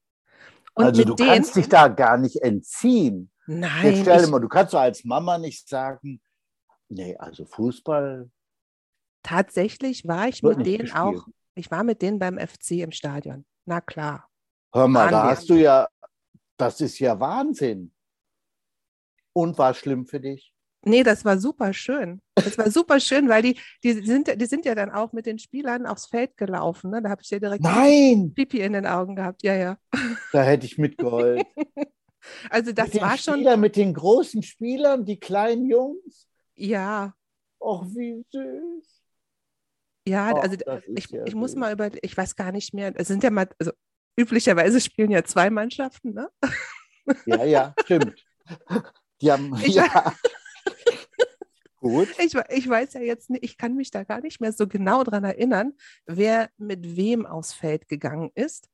Und 0.74 0.86
also 0.86 1.04
du 1.04 1.16
denen, 1.16 1.30
kannst 1.30 1.56
dich 1.56 1.68
da 1.68 1.88
gar 1.88 2.18
nicht 2.18 2.38
entziehen. 2.42 3.32
nein, 3.48 3.86
Jetzt 3.86 4.02
stell 4.02 4.22
dir 4.24 4.28
mal, 4.30 4.40
du 4.40 4.48
kannst 4.48 4.74
doch 4.74 4.80
als 4.80 5.04
Mama 5.04 5.38
nicht 5.38 5.68
sagen, 5.68 6.22
nee, 6.90 7.16
also 7.18 7.46
Fußball 7.46 8.30
tatsächlich 9.24 10.08
war 10.08 10.28
ich 10.28 10.44
mit 10.44 10.66
denen 10.66 10.80
gespielt. 10.84 10.96
auch, 10.96 11.28
ich 11.56 11.70
war 11.72 11.84
mit 11.84 12.02
denen 12.02 12.20
beim 12.20 12.38
FC 12.40 12.72
im 12.72 12.92
Stadion. 12.92 13.46
Na 13.66 13.82
klar. 13.82 14.30
Hör 14.74 14.88
mal, 14.88 15.10
da 15.10 15.18
Waren 15.18 15.26
wir. 15.26 15.32
hast 15.32 15.50
du 15.50 15.56
ja, 15.56 15.88
das 16.58 16.80
ist 16.82 17.00
ja 17.00 17.20
Wahnsinn. 17.20 17.92
Und 19.40 19.58
war 19.58 19.74
schlimm 19.74 20.06
für 20.06 20.20
dich? 20.20 20.54
Nee, 20.84 21.04
das 21.04 21.26
war 21.26 21.38
super 21.38 21.74
schön. 21.74 22.22
Das 22.36 22.58
war 22.58 22.72
super 22.72 23.00
schön, 23.00 23.28
weil 23.28 23.42
die, 23.42 23.60
die, 23.84 23.94
sind, 23.94 24.42
die 24.42 24.46
sind 24.46 24.66
ja 24.66 24.76
dann 24.76 24.92
auch 24.92 25.12
mit 25.12 25.26
den 25.26 25.38
Spielern 25.40 25.86
aufs 25.86 26.08
Feld 26.08 26.38
gelaufen. 26.38 26.92
Ne? 26.92 27.02
Da 27.02 27.10
habe 27.10 27.22
ich 27.22 27.30
ja 27.30 27.40
direkt 27.40 27.64
Nein, 27.64 28.34
Pipi 28.34 28.62
in 28.62 28.74
den 28.74 28.86
Augen 28.86 29.16
gehabt. 29.16 29.44
Ja, 29.44 29.56
ja. 29.56 29.78
da 30.32 30.44
hätte 30.44 30.66
ich 30.66 30.78
mitgeheult. 30.78 31.46
Also 32.50 32.74
das 32.74 32.94
mit 32.94 33.02
war 33.02 33.18
schon, 33.18 33.36
Spielern, 33.36 33.60
mit 33.62 33.78
den 33.78 33.94
großen 33.94 34.44
Spielern, 34.44 35.06
die 35.06 35.18
kleinen 35.18 35.66
Jungs. 35.66 36.28
ja, 36.54 37.14
Och, 37.62 37.86
wie 37.96 38.26
süß. 38.30 39.02
ja, 40.06 40.34
Och, 40.34 40.44
also 40.44 40.58
ich, 40.96 41.10
ja 41.10 41.26
ich 41.26 41.34
muss 41.34 41.56
mal 41.56 41.72
über, 41.72 41.90
ich 42.02 42.16
weiß 42.16 42.36
gar 42.36 42.52
nicht 42.52 42.74
mehr, 42.74 42.92
es 42.94 43.08
sind 43.08 43.24
ja 43.24 43.30
mal, 43.30 43.48
also 43.58 43.72
üblicherweise 44.18 44.82
spielen 44.82 45.12
ja 45.12 45.24
zwei 45.24 45.50
Mannschaften, 45.50 46.14
ne? 46.14 46.30
Ja, 47.26 47.46
ja, 47.46 47.74
stimmt. 47.86 48.22
Die 49.22 49.32
haben, 49.32 49.56
Ich- 49.64 49.76
ja. 49.76 50.14
Gut. 51.82 52.10
Ich, 52.20 52.36
ich 52.50 52.68
weiß 52.70 52.94
ja 52.94 53.00
jetzt 53.02 53.30
nicht, 53.30 53.44
ich 53.44 53.58
kann 53.58 53.76
mich 53.76 53.90
da 53.90 54.04
gar 54.04 54.20
nicht 54.20 54.42
mehr 54.42 54.52
so 54.52 54.68
genau 54.68 55.04
dran 55.06 55.24
erinnern, 55.24 55.74
wer 56.06 56.50
mit 56.58 56.98
wem 56.98 57.26
aufs 57.26 57.54
Feld 57.54 57.88
gegangen 57.88 58.32
ist. 58.36 58.70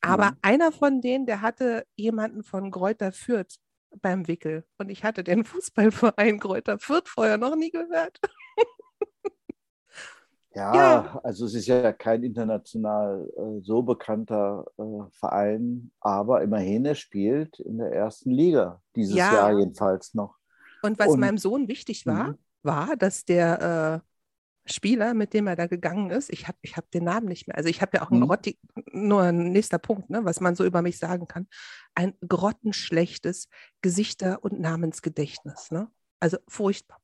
Aber 0.00 0.32
Mhm. 0.32 0.36
einer 0.42 0.72
von 0.72 1.00
denen, 1.00 1.26
der 1.26 1.40
hatte 1.40 1.86
jemanden 1.94 2.42
von 2.42 2.72
Greuther 2.72 3.12
Fürth 3.12 3.58
beim 4.00 4.26
Wickel. 4.26 4.64
Und 4.76 4.88
ich 4.90 5.04
hatte 5.04 5.22
den 5.22 5.44
Fußballverein 5.44 6.38
Greuther 6.40 6.80
Fürth 6.80 7.08
vorher 7.08 7.38
noch 7.38 7.54
nie 7.54 7.70
gehört. 7.70 8.18
Ja, 10.54 10.74
Ja. 10.74 11.20
also 11.24 11.46
es 11.46 11.54
ist 11.54 11.66
ja 11.66 11.92
kein 11.92 12.22
international 12.22 13.26
äh, 13.36 13.60
so 13.62 13.82
bekannter 13.82 14.66
äh, 14.78 14.82
Verein, 15.12 15.90
aber 16.00 16.42
immerhin, 16.42 16.84
er 16.84 16.94
spielt 16.94 17.58
in 17.60 17.78
der 17.78 17.90
ersten 17.92 18.30
Liga, 18.30 18.82
dieses 18.94 19.14
Ja. 19.14 19.32
Jahr 19.32 19.58
jedenfalls 19.58 20.14
noch. 20.14 20.36
Und 20.82 20.98
was 20.98 21.08
Und- 21.08 21.20
meinem 21.20 21.38
Sohn 21.38 21.68
wichtig 21.68 22.04
war, 22.06 22.28
Mhm. 22.28 22.38
war, 22.62 22.96
dass 22.96 23.24
der 23.24 24.02
äh, 24.04 24.08
Spieler, 24.70 25.12
mit 25.14 25.32
dem 25.34 25.48
er 25.48 25.56
da 25.56 25.66
gegangen 25.66 26.10
ist, 26.10 26.30
ich 26.30 26.46
habe 26.46 26.56
ich 26.62 26.76
hab 26.76 26.88
den 26.92 27.02
Namen 27.04 27.26
nicht 27.26 27.48
mehr, 27.48 27.56
also 27.56 27.68
ich 27.68 27.82
habe 27.82 27.96
ja 27.96 28.02
auch 28.04 28.10
ein 28.10 28.20
Mhm. 28.20 28.28
Grotti, 28.28 28.58
nur 28.92 29.22
ein 29.22 29.50
nächster 29.52 29.78
Punkt, 29.78 30.08
ne, 30.10 30.24
was 30.24 30.40
man 30.40 30.54
so 30.54 30.64
über 30.64 30.82
mich 30.82 30.98
sagen 30.98 31.26
kann, 31.26 31.48
ein 31.96 32.14
grottenschlechtes 32.28 33.48
Gesichter- 33.80 34.38
und 34.44 34.60
Namensgedächtnis. 34.60 35.70
Ne? 35.72 35.88
Also 36.20 36.36
furchtbar. 36.46 36.98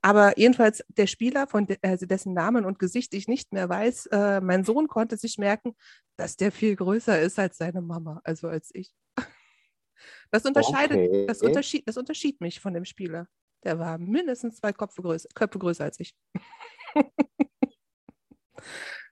Aber 0.00 0.38
jedenfalls 0.38 0.84
der 0.88 1.06
Spieler, 1.06 1.46
von 1.46 1.66
de 1.66 1.78
also 1.82 2.06
dessen 2.06 2.34
Namen 2.34 2.64
und 2.64 2.78
Gesicht 2.78 3.14
ich 3.14 3.28
nicht 3.28 3.52
mehr 3.52 3.68
weiß, 3.68 4.06
äh, 4.06 4.40
mein 4.40 4.64
Sohn 4.64 4.88
konnte 4.88 5.16
sich 5.16 5.38
merken, 5.38 5.76
dass 6.16 6.36
der 6.36 6.52
viel 6.52 6.76
größer 6.76 7.20
ist 7.20 7.38
als 7.38 7.56
seine 7.58 7.82
Mama, 7.82 8.20
also 8.24 8.48
als 8.48 8.70
ich. 8.72 8.92
Das 10.32 10.44
unterscheidet, 10.44 10.96
okay. 10.96 11.26
das, 11.26 11.42
unterschied, 11.42 11.86
das 11.86 11.96
unterschied 11.96 12.40
mich 12.40 12.58
von 12.58 12.74
dem 12.74 12.84
Spieler. 12.84 13.28
Der 13.62 13.78
war 13.78 13.98
mindestens 13.98 14.56
zwei 14.56 14.72
Köpfe 14.72 15.00
größer, 15.02 15.28
Köpfe 15.34 15.60
größer 15.60 15.84
als 15.84 16.00
ich. 16.00 16.16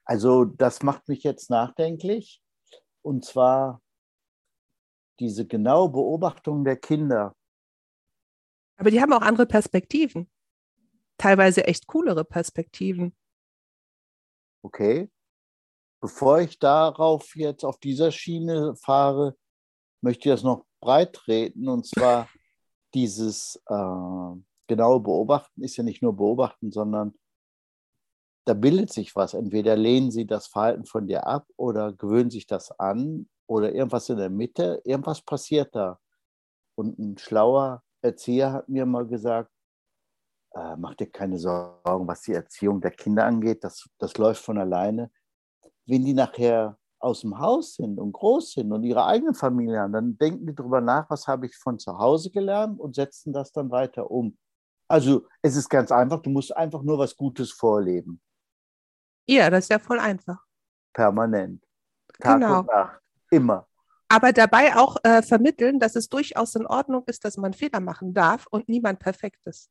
also 0.03 0.43
das 0.43 0.83
macht 0.83 1.07
mich 1.07 1.23
jetzt 1.23 1.49
nachdenklich. 1.49 2.41
Und 3.01 3.23
zwar 3.23 3.81
diese 5.19 5.47
genaue 5.47 5.89
Beobachtung 5.89 6.65
der 6.65 6.75
Kinder. 6.75 7.35
Aber 8.77 8.91
die 8.91 8.99
haben 8.99 9.13
auch 9.13 9.21
andere 9.21 9.45
Perspektiven. 9.45 10.29
Teilweise 11.21 11.65
echt 11.67 11.85
coolere 11.85 12.25
Perspektiven. 12.25 13.15
Okay. 14.63 15.07
Bevor 16.01 16.39
ich 16.39 16.57
darauf 16.57 17.35
jetzt 17.35 17.63
auf 17.63 17.77
dieser 17.77 18.11
Schiene 18.11 18.75
fahre, 18.75 19.37
möchte 20.01 20.29
ich 20.29 20.33
das 20.33 20.41
noch 20.41 20.65
breit 20.81 21.13
treten. 21.13 21.69
Und 21.69 21.85
zwar 21.85 22.27
dieses 22.95 23.61
äh, 23.67 24.35
genaue 24.65 24.99
Beobachten 24.99 25.61
ist 25.61 25.77
ja 25.77 25.83
nicht 25.83 26.01
nur 26.01 26.17
beobachten, 26.17 26.71
sondern 26.71 27.13
da 28.47 28.55
bildet 28.55 28.91
sich 28.91 29.15
was. 29.15 29.35
Entweder 29.35 29.75
lehnen 29.75 30.09
sie 30.09 30.25
das 30.25 30.47
Verhalten 30.47 30.85
von 30.85 31.05
dir 31.05 31.27
ab 31.27 31.47
oder 31.55 31.93
gewöhnen 31.93 32.31
sich 32.31 32.47
das 32.47 32.71
an 32.79 33.29
oder 33.45 33.71
irgendwas 33.75 34.09
in 34.09 34.17
der 34.17 34.31
Mitte. 34.31 34.81
Irgendwas 34.85 35.21
passiert 35.21 35.75
da. 35.75 35.99
Und 36.73 36.97
ein 36.97 37.19
schlauer 37.19 37.83
Erzieher 38.01 38.53
hat 38.53 38.69
mir 38.69 38.87
mal 38.87 39.05
gesagt, 39.05 39.51
äh, 40.53 40.75
mach 40.77 40.95
dir 40.95 41.09
keine 41.09 41.37
Sorgen, 41.37 42.07
was 42.07 42.21
die 42.21 42.33
Erziehung 42.33 42.81
der 42.81 42.91
Kinder 42.91 43.25
angeht. 43.25 43.63
Das, 43.63 43.87
das 43.97 44.17
läuft 44.17 44.43
von 44.43 44.57
alleine. 44.57 45.11
Wenn 45.85 46.05
die 46.05 46.13
nachher 46.13 46.77
aus 46.99 47.21
dem 47.21 47.39
Haus 47.39 47.75
sind 47.75 47.99
und 47.99 48.11
groß 48.11 48.53
sind 48.53 48.71
und 48.71 48.83
ihre 48.83 49.05
eigene 49.05 49.33
Familie 49.33 49.79
haben, 49.79 49.93
dann 49.93 50.17
denken 50.17 50.45
die 50.45 50.53
darüber 50.55 50.81
nach, 50.81 51.09
was 51.09 51.27
habe 51.27 51.47
ich 51.47 51.55
von 51.55 51.79
zu 51.79 51.97
Hause 51.97 52.29
gelernt 52.29 52.79
und 52.79 52.95
setzen 52.95 53.33
das 53.33 53.51
dann 53.51 53.71
weiter 53.71 54.11
um. 54.11 54.37
Also 54.87 55.25
es 55.41 55.55
ist 55.55 55.69
ganz 55.69 55.91
einfach, 55.91 56.21
du 56.21 56.29
musst 56.29 56.55
einfach 56.55 56.83
nur 56.83 56.99
was 56.99 57.15
Gutes 57.15 57.51
vorleben. 57.51 58.21
Ja, 59.27 59.49
das 59.49 59.65
ist 59.65 59.69
ja 59.69 59.79
voll 59.79 59.99
einfach. 59.99 60.43
Permanent. 60.93 61.63
Tag 62.19 62.39
genau. 62.39 62.59
und 62.59 62.67
Nacht. 62.67 63.01
Immer. 63.31 63.67
Aber 64.09 64.33
dabei 64.33 64.75
auch 64.75 64.97
äh, 65.03 65.21
vermitteln, 65.21 65.79
dass 65.79 65.95
es 65.95 66.09
durchaus 66.09 66.55
in 66.55 66.67
Ordnung 66.67 67.03
ist, 67.07 67.23
dass 67.23 67.37
man 67.37 67.53
Fehler 67.53 67.79
machen 67.79 68.13
darf 68.13 68.45
und 68.47 68.67
niemand 68.67 68.99
perfekt 68.99 69.47
ist. 69.47 69.69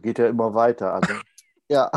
Geht 0.00 0.18
ja 0.18 0.28
immer 0.28 0.54
weiter. 0.54 0.94
Also, 0.94 1.14
ja. 1.68 1.90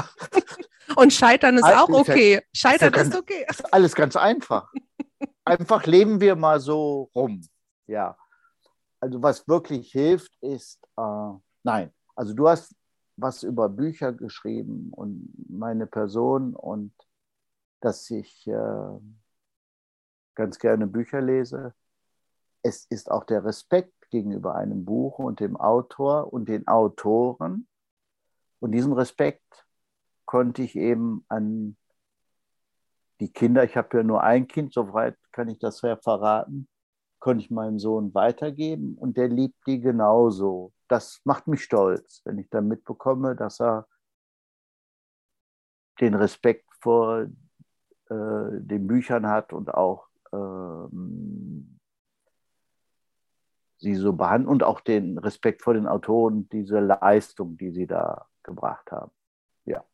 Und 0.95 1.13
Scheitern 1.13 1.57
ist 1.57 1.63
auch 1.63 1.89
okay. 1.89 2.41
Scheitern 2.53 2.75
ist, 2.75 2.81
ja 2.81 3.03
ganz, 3.03 3.09
ist 3.09 3.19
okay. 3.19 3.45
Ist 3.49 3.73
alles 3.73 3.95
ganz 3.95 4.15
einfach. 4.15 4.71
Einfach 5.45 5.85
leben 5.85 6.19
wir 6.21 6.35
mal 6.35 6.59
so 6.59 7.09
rum. 7.15 7.41
Ja. 7.87 8.17
Also 8.99 9.21
was 9.21 9.47
wirklich 9.47 9.91
hilft, 9.91 10.35
ist, 10.41 10.79
äh, 10.97 11.31
nein, 11.63 11.93
also 12.15 12.33
du 12.33 12.47
hast 12.47 12.75
was 13.17 13.43
über 13.43 13.69
Bücher 13.69 14.11
geschrieben 14.11 14.91
und 14.91 15.31
meine 15.49 15.87
Person 15.87 16.55
und 16.55 16.93
dass 17.79 18.09
ich 18.09 18.47
äh, 18.47 18.99
ganz 20.35 20.59
gerne 20.59 20.87
Bücher 20.87 21.21
lese. 21.21 21.73
Es 22.61 22.85
ist 22.89 23.11
auch 23.11 23.23
der 23.23 23.45
Respekt 23.45 24.09
gegenüber 24.09 24.55
einem 24.55 24.85
Buch 24.85 25.19
und 25.19 25.39
dem 25.39 25.55
Autor 25.55 26.33
und 26.33 26.49
den 26.49 26.67
Autoren. 26.67 27.67
Und 28.65 28.71
diesen 28.71 28.93
Respekt 28.93 29.67
konnte 30.25 30.63
ich 30.63 30.75
eben 30.75 31.23
an 31.27 31.77
die 33.19 33.31
Kinder, 33.31 33.63
ich 33.63 33.77
habe 33.77 33.95
ja 33.97 34.01
nur 34.03 34.23
ein 34.23 34.47
Kind, 34.47 34.73
soweit 34.73 35.15
kann 35.31 35.49
ich 35.49 35.59
das 35.59 35.83
ja 35.83 35.95
verraten, 35.97 36.67
konnte 37.19 37.43
ich 37.43 37.51
meinem 37.51 37.77
Sohn 37.77 38.15
weitergeben 38.15 38.95
und 38.97 39.17
der 39.17 39.27
liebt 39.27 39.67
die 39.67 39.79
genauso. 39.79 40.73
Das 40.87 41.21
macht 41.25 41.45
mich 41.45 41.63
stolz, 41.63 42.23
wenn 42.25 42.39
ich 42.39 42.49
dann 42.49 42.67
mitbekomme, 42.67 43.35
dass 43.35 43.61
er 43.61 43.87
den 46.01 46.15
Respekt 46.15 46.67
vor 46.81 47.27
äh, 48.09 48.49
den 48.49 48.87
Büchern 48.87 49.27
hat 49.27 49.53
und 49.53 49.75
auch 49.75 50.07
ähm, 50.33 50.89
sie 53.85 53.95
so 53.95 54.13
behandeln 54.13 54.49
und 54.49 54.63
auch 54.63 54.81
den 54.81 55.19
Respekt 55.19 55.61
vor 55.61 55.75
den 55.75 55.87
Autoren, 55.87 56.49
diese 56.49 56.79
Leistung, 56.79 57.55
die 57.55 57.71
sie 57.71 57.85
da 57.85 58.25
gebracht 58.41 58.91
haben. 58.91 59.11
Ja. 59.65 59.85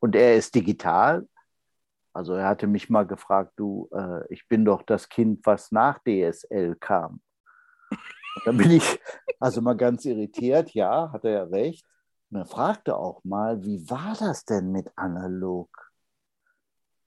Und 0.00 0.16
er 0.16 0.36
ist 0.36 0.54
digital. 0.54 1.28
Also 2.12 2.34
er 2.34 2.46
hatte 2.46 2.66
mich 2.66 2.90
mal 2.90 3.06
gefragt, 3.06 3.52
du, 3.56 3.88
äh, 3.92 4.26
ich 4.28 4.48
bin 4.48 4.64
doch 4.64 4.82
das 4.82 5.08
Kind, 5.08 5.46
was 5.46 5.70
nach 5.70 6.00
DSL 6.00 6.76
kam. 6.80 7.22
Dann 8.44 8.56
bin 8.56 8.72
ich 8.72 9.00
also 9.38 9.60
mal 9.60 9.76
ganz 9.76 10.04
irritiert, 10.04 10.70
ja, 10.74 11.12
hat 11.12 11.24
er 11.24 11.30
ja 11.30 11.42
recht. 11.44 11.86
Und 12.30 12.38
er 12.38 12.46
fragte 12.46 12.96
auch 12.96 13.22
mal, 13.22 13.62
wie 13.62 13.88
war 13.88 14.16
das 14.18 14.44
denn 14.44 14.72
mit 14.72 14.90
analog? 14.96 15.68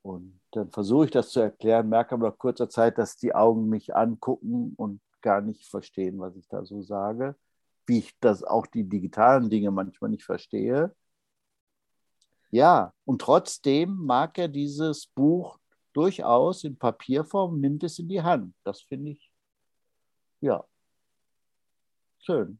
Und 0.01 0.39
dann 0.51 0.71
versuche 0.71 1.05
ich 1.05 1.11
das 1.11 1.31
zu 1.31 1.41
erklären, 1.41 1.89
merke 1.89 2.15
aber 2.15 2.29
nach 2.29 2.37
kurzer 2.37 2.69
Zeit, 2.69 2.97
dass 2.97 3.17
die 3.17 3.35
Augen 3.35 3.67
mich 3.67 3.95
angucken 3.95 4.73
und 4.77 5.01
gar 5.25 5.41
nicht 5.41 5.67
verstehen, 5.67 6.19
was 6.19 6.35
ich 6.35 6.47
da 6.47 6.63
so 6.63 6.83
sage. 6.83 7.35
Wie 7.87 7.97
ich 7.97 8.15
das 8.19 8.43
auch 8.43 8.67
die 8.67 8.83
digitalen 8.83 9.49
Dinge 9.49 9.71
manchmal 9.71 10.11
nicht 10.11 10.23
verstehe. 10.23 10.95
Ja, 12.51 12.93
und 13.05 13.21
trotzdem 13.21 13.95
mag 13.95 14.37
er 14.37 14.47
dieses 14.47 15.07
Buch 15.07 15.57
durchaus 15.93 16.63
in 16.63 16.77
Papierform, 16.77 17.59
nimmt 17.59 17.83
es 17.83 17.97
in 17.97 18.07
die 18.07 18.21
Hand. 18.21 18.53
Das 18.63 18.81
finde 18.81 19.11
ich, 19.11 19.31
ja, 20.41 20.63
schön. 22.19 22.59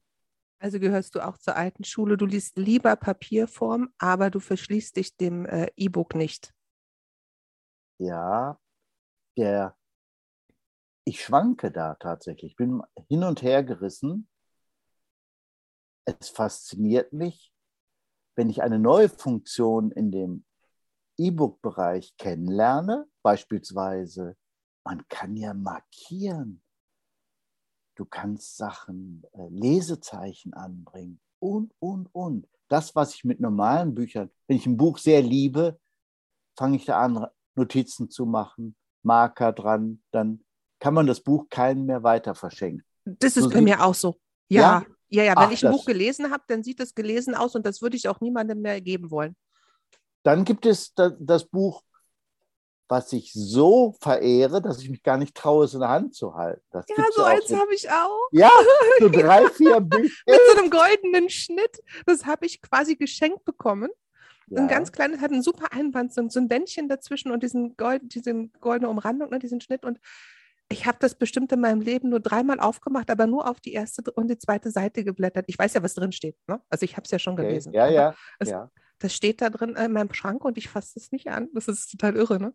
Also 0.57 0.79
gehörst 0.79 1.13
du 1.13 1.19
auch 1.19 1.37
zur 1.37 1.55
alten 1.55 1.83
Schule. 1.83 2.17
Du 2.17 2.25
liest 2.25 2.57
lieber 2.57 2.95
Papierform, 2.95 3.93
aber 3.99 4.31
du 4.31 4.39
verschließt 4.39 4.97
dich 4.97 5.15
dem 5.15 5.45
äh, 5.45 5.67
E-Book 5.75 6.15
nicht. 6.15 6.53
Ja, 7.99 8.57
der, 9.37 9.77
ich 11.05 11.23
schwanke 11.23 11.71
da 11.71 11.95
tatsächlich. 11.95 12.51
Ich 12.51 12.57
bin 12.57 12.81
hin 13.07 13.23
und 13.23 13.41
her 13.41 13.63
gerissen. 13.63 14.27
Es 16.05 16.29
fasziniert 16.29 17.13
mich, 17.13 17.53
wenn 18.35 18.49
ich 18.49 18.61
eine 18.63 18.79
neue 18.79 19.09
Funktion 19.09 19.91
in 19.91 20.11
dem 20.11 20.45
E-Book-Bereich 21.17 22.17
kennenlerne, 22.17 23.07
beispielsweise, 23.21 24.35
man 24.83 25.07
kann 25.07 25.35
ja 25.35 25.53
markieren, 25.53 26.61
du 27.95 28.05
kannst 28.05 28.57
Sachen, 28.57 29.23
äh, 29.33 29.47
Lesezeichen 29.49 30.53
anbringen 30.53 31.21
und, 31.39 31.73
und, 31.79 32.13
und. 32.13 32.47
Das, 32.67 32.95
was 32.95 33.15
ich 33.15 33.23
mit 33.23 33.39
normalen 33.39 33.95
Büchern, 33.95 34.31
wenn 34.47 34.57
ich 34.57 34.65
ein 34.65 34.77
Buch 34.77 34.97
sehr 34.97 35.21
liebe, 35.21 35.79
fange 36.57 36.77
ich 36.77 36.85
da 36.85 36.99
an, 36.99 37.27
Notizen 37.55 38.09
zu 38.09 38.25
machen, 38.25 38.75
Marker 39.01 39.53
dran, 39.53 40.03
dann 40.11 40.43
kann 40.79 40.93
man 40.93 41.07
das 41.07 41.21
Buch 41.21 41.47
keinem 41.49 41.85
mehr 41.85 42.03
weiter 42.03 42.35
verschenken. 42.35 42.83
Das 43.05 43.37
ist 43.37 43.43
so 43.43 43.49
bei 43.49 43.61
mir 43.61 43.83
auch 43.83 43.95
so. 43.95 44.15
Ja, 44.47 44.61
ja, 44.61 44.85
ja, 45.09 45.23
ja. 45.23 45.31
wenn 45.35 45.47
Ach, 45.47 45.51
ich 45.51 45.65
ein 45.65 45.71
Buch 45.71 45.85
gelesen 45.85 46.31
habe, 46.31 46.43
dann 46.47 46.63
sieht 46.63 46.79
es 46.79 46.95
gelesen 46.95 47.35
aus 47.35 47.55
und 47.55 47.65
das 47.65 47.81
würde 47.81 47.97
ich 47.97 48.07
auch 48.07 48.19
niemandem 48.19 48.61
mehr 48.61 48.81
geben 48.81 49.11
wollen. 49.11 49.35
Dann 50.23 50.43
gibt 50.43 50.65
es 50.65 50.93
das, 50.93 51.13
das 51.19 51.45
Buch, 51.45 51.83
was 52.87 53.13
ich 53.13 53.31
so 53.33 53.95
verehre, 54.01 54.61
dass 54.61 54.81
ich 54.81 54.89
mich 54.89 55.01
gar 55.01 55.17
nicht 55.17 55.35
traue, 55.35 55.65
es 55.65 55.73
in 55.73 55.79
der 55.79 55.89
Hand 55.89 56.15
zu 56.15 56.35
halten. 56.35 56.61
Das 56.71 56.85
ja, 56.87 57.03
so 57.15 57.23
eins 57.23 57.51
habe 57.51 57.73
ich 57.73 57.89
auch. 57.89 58.29
Ja, 58.31 58.51
so 58.99 59.09
drei, 59.09 59.47
vier 59.49 59.79
Bücher. 59.81 60.23
Mit 60.27 60.39
so 60.51 60.57
einem 60.57 60.69
goldenen 60.69 61.29
Schnitt. 61.29 61.81
Das 62.05 62.25
habe 62.25 62.45
ich 62.45 62.61
quasi 62.61 62.95
geschenkt 62.95 63.43
bekommen. 63.45 63.89
Ja. 64.47 64.61
Ein 64.61 64.67
ganz 64.67 64.91
kleines, 64.91 65.21
hat 65.21 65.31
einen 65.31 65.41
super 65.41 65.71
Einband, 65.71 66.13
so, 66.13 66.27
so 66.29 66.39
ein 66.39 66.47
Bändchen 66.47 66.87
dazwischen 66.87 67.31
und 67.31 67.41
diesen, 67.41 67.75
Gold, 67.77 68.13
diesen 68.13 68.51
goldene 68.61 68.89
Umrandung, 68.89 69.31
ne, 69.31 69.39
diesen 69.39 69.59
Schnitt. 69.59 69.83
Und 69.83 69.99
ich 70.69 70.85
habe 70.85 70.97
das 70.99 71.15
bestimmt 71.15 71.51
in 71.51 71.61
meinem 71.61 71.81
Leben 71.81 72.09
nur 72.09 72.19
dreimal 72.19 72.59
aufgemacht, 72.59 73.11
aber 73.11 73.27
nur 73.27 73.49
auf 73.49 73.59
die 73.59 73.73
erste 73.73 74.09
und 74.11 74.29
die 74.29 74.37
zweite 74.37 74.71
Seite 74.71 75.03
geblättert. 75.03 75.45
Ich 75.47 75.59
weiß 75.59 75.73
ja, 75.73 75.83
was 75.83 75.93
drin 75.93 76.11
steht. 76.11 76.37
Ne? 76.47 76.61
Also 76.69 76.83
ich 76.83 76.97
habe 76.97 77.05
es 77.05 77.11
ja 77.11 77.19
schon 77.19 77.33
okay. 77.33 77.47
gelesen. 77.47 77.73
Ja, 77.73 77.87
ja, 77.87 78.15
es, 78.39 78.49
ja. 78.49 78.71
Das 78.99 79.13
steht 79.13 79.41
da 79.41 79.49
drin 79.49 79.75
in 79.75 79.91
meinem 79.91 80.13
Schrank 80.13 80.43
und 80.43 80.57
ich 80.57 80.69
fasse 80.69 80.99
es 80.99 81.11
nicht 81.11 81.27
an. 81.27 81.49
Das 81.53 81.67
ist 81.67 81.91
total 81.91 82.15
irre, 82.15 82.39
ne? 82.39 82.53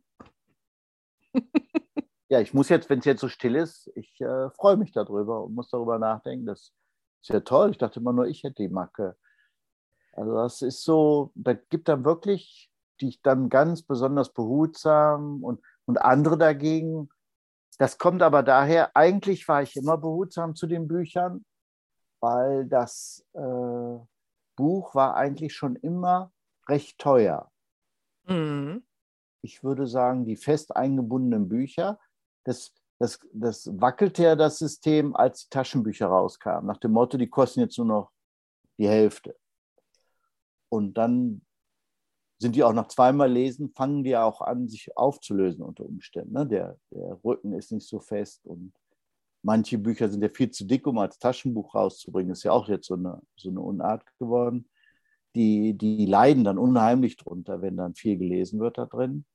ja, 2.28 2.40
ich 2.40 2.52
muss 2.54 2.68
jetzt, 2.68 2.90
wenn 2.90 2.98
es 2.98 3.04
jetzt 3.04 3.20
so 3.20 3.28
still 3.28 3.54
ist, 3.54 3.90
ich 3.94 4.20
äh, 4.20 4.50
freue 4.50 4.76
mich 4.76 4.92
darüber 4.92 5.44
und 5.44 5.54
muss 5.54 5.68
darüber 5.70 5.98
nachdenken. 5.98 6.46
Das 6.46 6.72
ist 7.22 7.28
ja 7.28 7.40
toll. 7.40 7.70
Ich 7.70 7.78
dachte 7.78 8.00
immer 8.00 8.12
nur, 8.12 8.26
ich 8.26 8.42
hätte 8.42 8.62
die 8.62 8.68
Macke. 8.68 9.16
Also 10.12 10.34
das 10.34 10.62
ist 10.62 10.82
so, 10.82 11.30
da 11.34 11.52
gibt 11.52 11.88
dann 11.88 12.04
wirklich 12.04 12.70
die 13.00 13.08
ich 13.08 13.22
dann 13.22 13.48
ganz 13.48 13.82
besonders 13.82 14.32
behutsam 14.32 15.42
und, 15.42 15.60
und 15.86 15.98
andere 15.98 16.38
dagegen 16.38 17.08
das 17.80 17.96
kommt 17.96 18.20
aber 18.20 18.42
daher, 18.42 18.94
eigentlich 18.94 19.48
war 19.48 19.62
ich 19.62 19.74
immer 19.74 19.96
behutsam 19.96 20.54
zu 20.54 20.66
den 20.66 20.86
Büchern, 20.86 21.46
weil 22.20 22.66
das 22.66 23.26
äh, 23.32 23.98
Buch 24.54 24.94
war 24.94 25.16
eigentlich 25.16 25.54
schon 25.54 25.76
immer 25.76 26.30
recht 26.68 26.98
teuer. 26.98 27.50
Mhm. 28.24 28.84
Ich 29.40 29.64
würde 29.64 29.86
sagen, 29.86 30.26
die 30.26 30.36
fest 30.36 30.76
eingebundenen 30.76 31.48
Bücher, 31.48 31.98
das, 32.44 32.74
das, 32.98 33.18
das 33.32 33.70
wackelte 33.80 34.24
ja 34.24 34.36
das 34.36 34.58
System, 34.58 35.16
als 35.16 35.44
die 35.44 35.48
Taschenbücher 35.48 36.08
rauskamen, 36.08 36.66
nach 36.66 36.76
dem 36.76 36.92
Motto, 36.92 37.16
die 37.16 37.30
kosten 37.30 37.60
jetzt 37.60 37.78
nur 37.78 37.86
noch 37.86 38.12
die 38.76 38.88
Hälfte. 38.88 39.38
Und 40.68 40.98
dann 40.98 41.40
sind 42.40 42.56
die 42.56 42.64
auch 42.64 42.72
nach 42.72 42.88
zweimal 42.88 43.30
Lesen, 43.30 43.70
fangen 43.76 44.02
die 44.02 44.16
auch 44.16 44.40
an, 44.40 44.66
sich 44.66 44.96
aufzulösen 44.96 45.62
unter 45.62 45.84
Umständen. 45.84 46.32
Ne? 46.32 46.46
Der, 46.46 46.78
der 46.90 47.20
Rücken 47.22 47.52
ist 47.52 47.70
nicht 47.70 47.86
so 47.86 48.00
fest 48.00 48.46
und 48.46 48.72
manche 49.42 49.76
Bücher 49.76 50.08
sind 50.08 50.22
ja 50.22 50.30
viel 50.30 50.50
zu 50.50 50.64
dick, 50.64 50.86
um 50.86 50.98
als 50.98 51.18
Taschenbuch 51.18 51.74
rauszubringen. 51.74 52.32
Ist 52.32 52.44
ja 52.44 52.52
auch 52.52 52.68
jetzt 52.68 52.86
so 52.86 52.94
eine, 52.94 53.20
so 53.36 53.50
eine 53.50 53.60
Unart 53.60 54.04
geworden. 54.18 54.68
Die, 55.34 55.76
die 55.76 56.06
leiden 56.06 56.42
dann 56.44 56.58
unheimlich 56.58 57.18
drunter, 57.18 57.60
wenn 57.60 57.76
dann 57.76 57.94
viel 57.94 58.16
gelesen 58.16 58.58
wird 58.58 58.78
da 58.78 58.86
drin. 58.86 59.26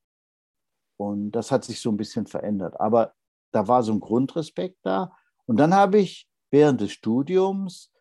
Und 0.97 1.31
das 1.31 1.51
hat 1.51 1.63
sich 1.63 1.79
so 1.79 1.91
ein 1.91 1.97
bisschen 1.97 2.25
verändert. 2.25 2.79
Aber 2.79 3.13
da 3.51 3.67
war 3.67 3.83
so 3.83 3.93
ein 3.93 3.99
Grundrespekt 3.99 4.79
da. 4.81 5.11
Und 5.45 5.57
dann 5.57 5.75
habe 5.75 5.99
ich 5.99 6.27
während 6.49 6.81
des 6.81 6.91
Studiums 6.91 7.91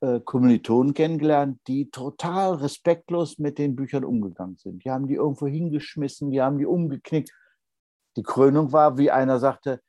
äh, 0.00 0.20
Kommilitonen 0.20 0.94
kennengelernt, 0.94 1.60
die 1.66 1.90
total 1.90 2.54
respektlos 2.54 3.38
mit 3.38 3.58
den 3.58 3.76
Büchern 3.76 4.04
umgegangen 4.04 4.56
sind. 4.56 4.84
Die 4.84 4.90
haben 4.90 5.06
die 5.06 5.14
irgendwo 5.14 5.46
hingeschmissen, 5.46 6.30
die 6.30 6.40
haben 6.40 6.58
die 6.58 6.66
umgeknickt. 6.66 7.30
Die 8.16 8.22
Krönung 8.22 8.72
war, 8.72 8.98
wie 8.98 9.10
einer 9.10 9.38
sagte, 9.38 9.80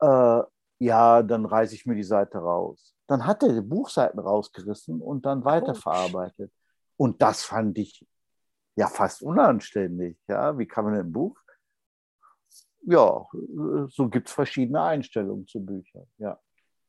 äh, 0.00 0.42
ja, 0.78 1.22
dann 1.22 1.46
reiße 1.46 1.74
ich 1.74 1.86
mir 1.86 1.94
die 1.94 2.02
Seite 2.02 2.38
raus. 2.38 2.94
Dann 3.06 3.26
hat 3.26 3.42
er 3.42 3.52
die 3.52 3.60
Buchseiten 3.60 4.18
rausgerissen 4.18 5.00
und 5.00 5.24
dann 5.24 5.44
weiterverarbeitet. 5.44 6.52
Und 6.96 7.22
das 7.22 7.42
fand 7.42 7.78
ich 7.78 8.06
ja 8.74 8.88
fast 8.88 9.22
unanständig. 9.22 10.18
Ja, 10.28 10.58
wie 10.58 10.66
kann 10.66 10.84
man 10.84 10.94
ein 10.94 11.12
Buch? 11.12 11.38
Ja, 12.82 13.26
so 13.88 14.08
gibt 14.08 14.28
es 14.28 14.34
verschiedene 14.34 14.80
Einstellungen 14.80 15.46
zu 15.46 15.64
Büchern. 15.64 16.06
Ja. 16.18 16.38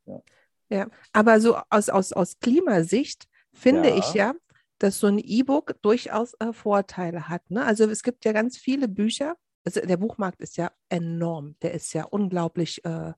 ja. 0.05 0.21
Ja, 0.69 0.87
aber 1.13 1.39
so 1.39 1.57
aus, 1.69 1.89
aus, 1.89 2.11
aus 2.11 2.39
Klimasicht 2.39 3.27
finde 3.53 3.89
ja. 3.89 3.97
ich 3.97 4.13
ja, 4.13 4.33
dass 4.79 4.99
so 4.99 5.07
ein 5.07 5.19
E-Book 5.19 5.75
durchaus 5.81 6.33
äh, 6.39 6.53
Vorteile 6.53 7.29
hat. 7.29 7.49
Ne? 7.49 7.65
Also 7.65 7.85
es 7.85 8.03
gibt 8.03 8.25
ja 8.25 8.31
ganz 8.31 8.57
viele 8.57 8.87
Bücher. 8.87 9.35
Also 9.63 9.81
der 9.81 9.97
Buchmarkt 9.97 10.41
ist 10.41 10.57
ja 10.57 10.71
enorm. 10.89 11.55
Der 11.61 11.73
ist 11.73 11.93
ja 11.93 12.05
unglaublich 12.05 12.83
äh, 12.85 13.13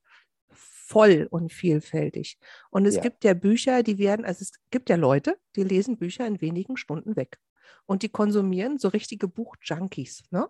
voll 0.90 1.28
und 1.30 1.52
vielfältig. 1.52 2.38
Und 2.70 2.86
es 2.86 2.96
ja. 2.96 3.02
gibt 3.02 3.24
ja 3.24 3.34
Bücher, 3.34 3.82
die 3.82 3.98
werden, 3.98 4.24
also 4.24 4.42
es 4.42 4.52
gibt 4.70 4.88
ja 4.88 4.96
Leute, 4.96 5.36
die 5.54 5.62
lesen 5.62 5.98
Bücher 5.98 6.26
in 6.26 6.40
wenigen 6.40 6.76
Stunden 6.76 7.14
weg. 7.16 7.38
Und 7.86 8.02
die 8.02 8.08
konsumieren 8.08 8.78
so 8.78 8.88
richtige 8.88 9.28
Buchjunkies. 9.28 10.24
Ne? 10.30 10.48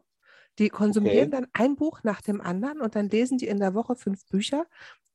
Die 0.58 0.68
konsumieren 0.68 1.28
okay. 1.28 1.42
dann 1.42 1.46
ein 1.52 1.76
Buch 1.76 2.02
nach 2.02 2.22
dem 2.22 2.40
anderen 2.40 2.80
und 2.80 2.94
dann 2.94 3.08
lesen 3.08 3.38
die 3.38 3.48
in 3.48 3.60
der 3.60 3.74
Woche 3.74 3.96
fünf 3.96 4.24
Bücher. 4.26 4.66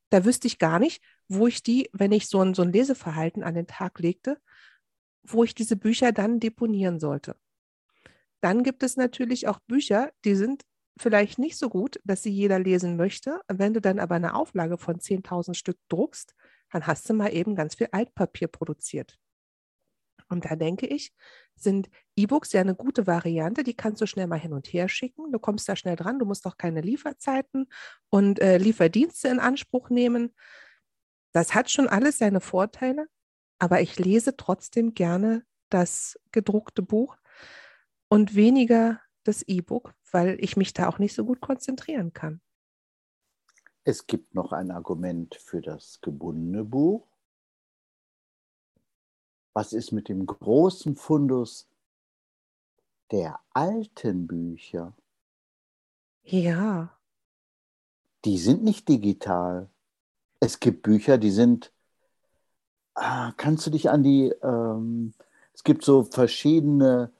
Da 0.10 0.26
wüsste 0.26 0.48
ich 0.48 0.60
gar 0.60 0.80
nicht, 0.80 1.04
wo 1.28 1.48
ich 1.48 1.63
die, 1.63 1.89
wenn 1.94 2.12
ich 2.12 2.28
so 2.28 2.41
ein, 2.41 2.54
so 2.54 2.62
ein 2.62 2.72
Leseverhalten 2.72 3.44
an 3.44 3.56
den 3.56 3.68
Tag 3.68 4.00
legte, 4.00 4.39
wo 5.24 5.44
ich 5.44 5.56
diese 5.56 5.76
Bücher 5.76 6.12
dann 6.12 6.39
deponieren 6.39 7.00
sollte. 7.00 7.36
Dann 8.41 8.63
gibt 8.63 8.84
es 8.84 8.96
natürlich 8.96 9.48
auch 9.48 9.60
Bücher, 9.62 10.12
die 10.24 10.36
sind 10.36 10.63
vielleicht 10.98 11.39
nicht 11.39 11.58
so 11.58 11.70
gut, 11.70 12.00
dass 12.04 12.24
sie 12.24 12.30
jeder 12.30 12.60
lesen 12.60 12.96
möchte. 12.96 13.41
Wenn 13.48 13.74
du 13.74 13.82
dann 13.82 14.00
aber 14.00 14.15
eine 14.15 14.36
Auflage 14.36 14.78
von 14.78 15.00
10.000 15.00 15.56
Stück 15.56 15.78
druckst, 15.89 16.36
dann 16.72 16.88
hast 16.88 17.10
du 17.10 17.13
mal 17.13 17.34
eben 17.34 17.56
ganz 17.56 17.76
viel 17.76 17.89
Altpapier 17.91 18.48
produziert. 18.48 19.18
Und 20.30 20.46
da 20.46 20.56
denke 20.56 20.88
ich, 20.88 21.14
sind 21.56 21.90
E-Books 22.16 22.52
ja 22.54 22.62
eine 22.62 22.76
gute 22.76 23.08
Variante. 23.08 23.64
Die 23.64 23.76
kannst 23.76 24.02
du 24.02 24.08
schnell 24.08 24.28
mal 24.28 24.40
hin 24.40 24.54
und 24.54 24.68
her 24.68 24.90
schicken. 24.90 25.32
Du 25.32 25.40
kommst 25.40 25.70
da 25.70 25.76
schnell 25.76 25.96
dran. 25.96 26.20
Du 26.20 26.26
musst 26.26 26.46
auch 26.46 26.58
keine 26.58 26.82
Lieferzeiten 26.82 27.68
und 28.10 28.40
äh, 28.40 28.58
Lieferdienste 28.58 29.28
in 29.28 29.40
Anspruch 29.40 29.90
nehmen. 29.90 30.34
Das 31.32 31.54
hat 31.54 31.70
schon 31.70 31.88
alles 31.88 32.18
seine 32.18 32.42
Vorteile, 32.42 33.08
aber 33.60 33.82
ich 33.82 34.00
lese 34.00 34.36
trotzdem 34.38 34.94
gerne 34.94 35.46
das 35.70 36.20
gedruckte 36.32 36.82
Buch 36.82 37.18
und 38.08 38.36
weniger 38.36 39.02
das 39.24 39.42
E-Book, 39.44 39.94
weil 40.12 40.38
ich 40.40 40.56
mich 40.56 40.74
da 40.74 40.88
auch 40.88 41.00
nicht 41.00 41.14
so 41.14 41.26
gut 41.26 41.42
konzentrieren 41.42 42.14
kann. 42.14 42.42
Es 43.84 44.08
gibt 44.08 44.34
noch 44.34 44.52
ein 44.52 44.72
Argument 44.72 45.36
für 45.36 45.62
das 45.62 46.00
gebundene 46.02 46.64
Buch. 46.64 47.08
Was 49.56 49.74
ist 49.74 49.91
mit 49.91 50.10
dem 50.10 50.28
großen 50.28 50.96
Fundus 50.96 51.68
der 53.10 53.39
alten 53.54 54.28
Bücher? 54.28 54.94
Ja. 56.24 56.96
Die 58.26 58.38
sind 58.38 58.63
nicht 58.63 58.88
digital 58.88 59.70
es 60.46 60.60
gibt 60.60 60.84
Bücher, 60.84 61.18
die 61.18 61.32
sind, 61.32 61.72
ah, 62.94 63.32
kannst 63.38 63.65
du 63.65 63.72
dich 63.72 63.89
an 63.89 64.04
die, 64.04 64.34
ähm, 64.44 65.13
es 65.54 65.63
gibt 65.63 65.84
so 65.84 66.04
verschiedene 66.04 67.12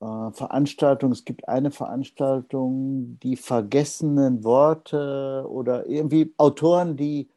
äh, 0.00 0.30
Veranstaltungen. 0.32 1.12
Es 1.12 1.24
gibt 1.24 1.48
eine 1.48 1.70
Veranstaltung, 1.70 3.18
die 3.20 3.36
vergessenen 3.36 4.44
Worte 4.44 5.46
oder 5.48 5.86
irgendwie 5.86 6.34
Autoren, 6.36 6.96
die 6.96 7.30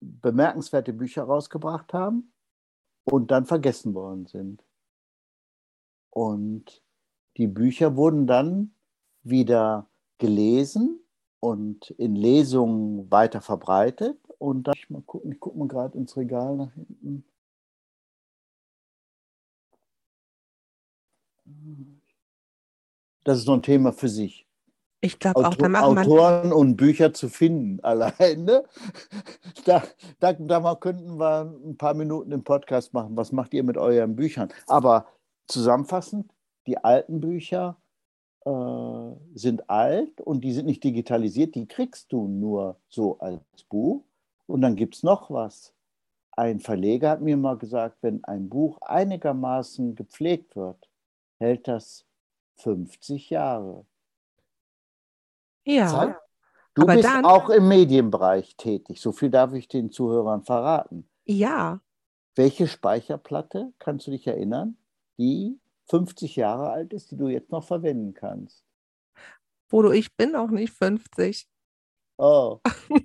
bemerkenswerte 0.00 0.92
Bücher 0.92 1.24
rausgebracht 1.24 1.92
haben 1.92 2.32
und 3.10 3.30
dann 3.30 3.46
vergessen 3.46 3.94
worden 3.94 4.26
sind. 4.26 4.64
Und 6.10 6.82
die 7.36 7.46
Bücher 7.46 7.96
wurden 7.96 8.26
dann 8.26 8.74
wieder 9.22 9.88
gelesen 10.18 11.00
und 11.40 11.90
in 11.90 12.14
Lesungen 12.14 13.10
weiter 13.10 13.40
verbreitet. 13.40 14.18
Und 14.38 14.64
da 14.64 14.72
ich 14.74 14.90
mal 14.90 15.02
gucken, 15.02 15.32
ich 15.32 15.40
gucke 15.40 15.58
mal 15.58 15.68
gerade 15.68 15.98
ins 15.98 16.16
Regal 16.16 16.56
nach 16.56 16.72
hinten. 16.72 17.24
Das 23.24 23.38
ist 23.38 23.46
noch 23.46 23.54
ein 23.54 23.62
Thema 23.62 23.92
für 23.92 24.08
sich. 24.08 24.49
Ich 25.02 25.18
glaube 25.18 25.46
auch, 25.46 25.54
da 25.54 25.68
machen 25.68 25.98
Autoren 25.98 26.52
und 26.52 26.76
Bücher 26.76 27.14
zu 27.14 27.28
finden 27.28 27.80
alleine. 27.84 28.64
Da, 29.64 29.82
da, 30.18 30.32
da 30.34 30.74
könnten 30.74 31.18
wir 31.18 31.54
ein 31.64 31.76
paar 31.76 31.94
Minuten 31.94 32.32
im 32.32 32.44
Podcast 32.44 32.92
machen. 32.92 33.16
Was 33.16 33.32
macht 33.32 33.54
ihr 33.54 33.64
mit 33.64 33.78
euren 33.78 34.14
Büchern? 34.14 34.50
Aber 34.66 35.06
zusammenfassend, 35.46 36.30
die 36.66 36.76
alten 36.78 37.20
Bücher 37.20 37.76
äh, 38.44 39.16
sind 39.34 39.68
alt 39.70 40.20
und 40.20 40.42
die 40.42 40.52
sind 40.52 40.66
nicht 40.66 40.84
digitalisiert, 40.84 41.54
die 41.54 41.66
kriegst 41.66 42.12
du 42.12 42.26
nur 42.26 42.76
so 42.88 43.18
als 43.18 43.42
Buch. 43.68 44.04
Und 44.46 44.60
dann 44.60 44.76
gibt 44.76 44.96
es 44.96 45.02
noch 45.02 45.30
was. 45.30 45.72
Ein 46.32 46.60
Verleger 46.60 47.10
hat 47.10 47.20
mir 47.22 47.36
mal 47.36 47.56
gesagt, 47.56 47.98
wenn 48.02 48.22
ein 48.24 48.48
Buch 48.48 48.78
einigermaßen 48.82 49.94
gepflegt 49.94 50.56
wird, 50.56 50.88
hält 51.38 51.68
das 51.68 52.04
50 52.56 53.30
Jahre. 53.30 53.84
Ja. 55.64 55.88
Zeit? 55.88 56.16
Du 56.74 56.86
bist 56.86 57.04
dann, 57.04 57.24
auch 57.24 57.50
im 57.50 57.68
Medienbereich 57.68 58.56
tätig. 58.56 59.00
So 59.00 59.12
viel 59.12 59.30
darf 59.30 59.52
ich 59.52 59.68
den 59.68 59.90
Zuhörern 59.90 60.44
verraten. 60.44 61.08
Ja. 61.24 61.80
Welche 62.36 62.68
Speicherplatte, 62.68 63.72
kannst 63.78 64.06
du 64.06 64.12
dich 64.12 64.26
erinnern, 64.26 64.76
die 65.18 65.60
50 65.86 66.36
Jahre 66.36 66.70
alt 66.70 66.92
ist, 66.92 67.10
die 67.10 67.16
du 67.16 67.28
jetzt 67.28 67.50
noch 67.50 67.64
verwenden 67.64 68.14
kannst. 68.14 68.64
Bodo, 69.68 69.90
ich 69.90 70.16
bin 70.16 70.36
auch 70.36 70.50
nicht 70.50 70.72
50. 70.72 71.48
Oh. 72.18 72.60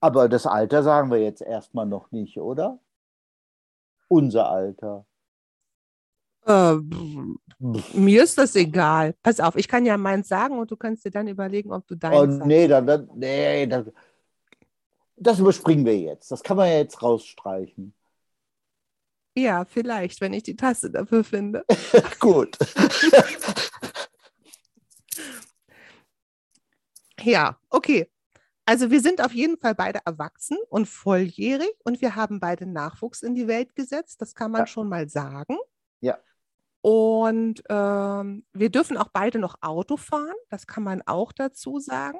Aber 0.00 0.28
das 0.28 0.46
Alter 0.46 0.82
sagen 0.82 1.10
wir 1.10 1.22
jetzt 1.22 1.40
erstmal 1.40 1.86
noch 1.86 2.10
nicht, 2.12 2.38
oder? 2.38 2.78
Unser 4.08 4.50
Alter. 4.50 5.06
Äh, 6.46 6.74
mir 7.94 8.22
ist 8.22 8.36
das 8.36 8.54
egal. 8.56 9.14
Pass 9.22 9.40
auf, 9.40 9.56
ich 9.56 9.68
kann 9.68 9.86
ja 9.86 9.96
meins 9.96 10.28
sagen 10.28 10.58
und 10.58 10.70
du 10.70 10.76
kannst 10.76 11.04
dir 11.04 11.10
dann 11.10 11.28
überlegen, 11.28 11.72
ob 11.72 11.86
du 11.86 11.94
deins 11.94 12.40
oh, 12.40 12.46
nee, 12.46 12.68
dann, 12.68 12.86
dann, 12.86 13.08
nee, 13.14 13.66
dann, 13.66 13.90
das 15.16 15.38
überspringen 15.38 15.86
wir 15.86 15.98
jetzt. 15.98 16.30
Das 16.30 16.42
kann 16.42 16.56
man 16.56 16.68
ja 16.68 16.78
jetzt 16.78 17.02
rausstreichen. 17.02 17.94
Ja, 19.36 19.64
vielleicht, 19.64 20.20
wenn 20.20 20.32
ich 20.32 20.44
die 20.44 20.56
Tasse 20.56 20.90
dafür 20.90 21.24
finde. 21.24 21.64
Gut. 22.20 22.56
ja, 27.20 27.58
okay. 27.68 28.08
Also 28.66 28.90
wir 28.90 29.00
sind 29.00 29.22
auf 29.22 29.32
jeden 29.32 29.58
Fall 29.58 29.74
beide 29.74 30.00
erwachsen 30.04 30.56
und 30.70 30.86
volljährig 30.86 31.72
und 31.84 32.00
wir 32.00 32.14
haben 32.14 32.40
beide 32.40 32.64
Nachwuchs 32.64 33.22
in 33.22 33.34
die 33.34 33.48
Welt 33.48 33.74
gesetzt. 33.74 34.22
Das 34.22 34.34
kann 34.34 34.52
man 34.52 34.62
ja. 34.62 34.66
schon 34.66 34.88
mal 34.88 35.08
sagen. 35.08 35.58
Ja. 36.00 36.16
Und 36.84 37.62
ähm, 37.70 38.44
wir 38.52 38.68
dürfen 38.68 38.98
auch 38.98 39.08
beide 39.10 39.38
noch 39.38 39.54
Auto 39.62 39.96
fahren. 39.96 40.34
Das 40.50 40.66
kann 40.66 40.82
man 40.82 41.00
auch 41.06 41.32
dazu 41.32 41.78
sagen. 41.80 42.18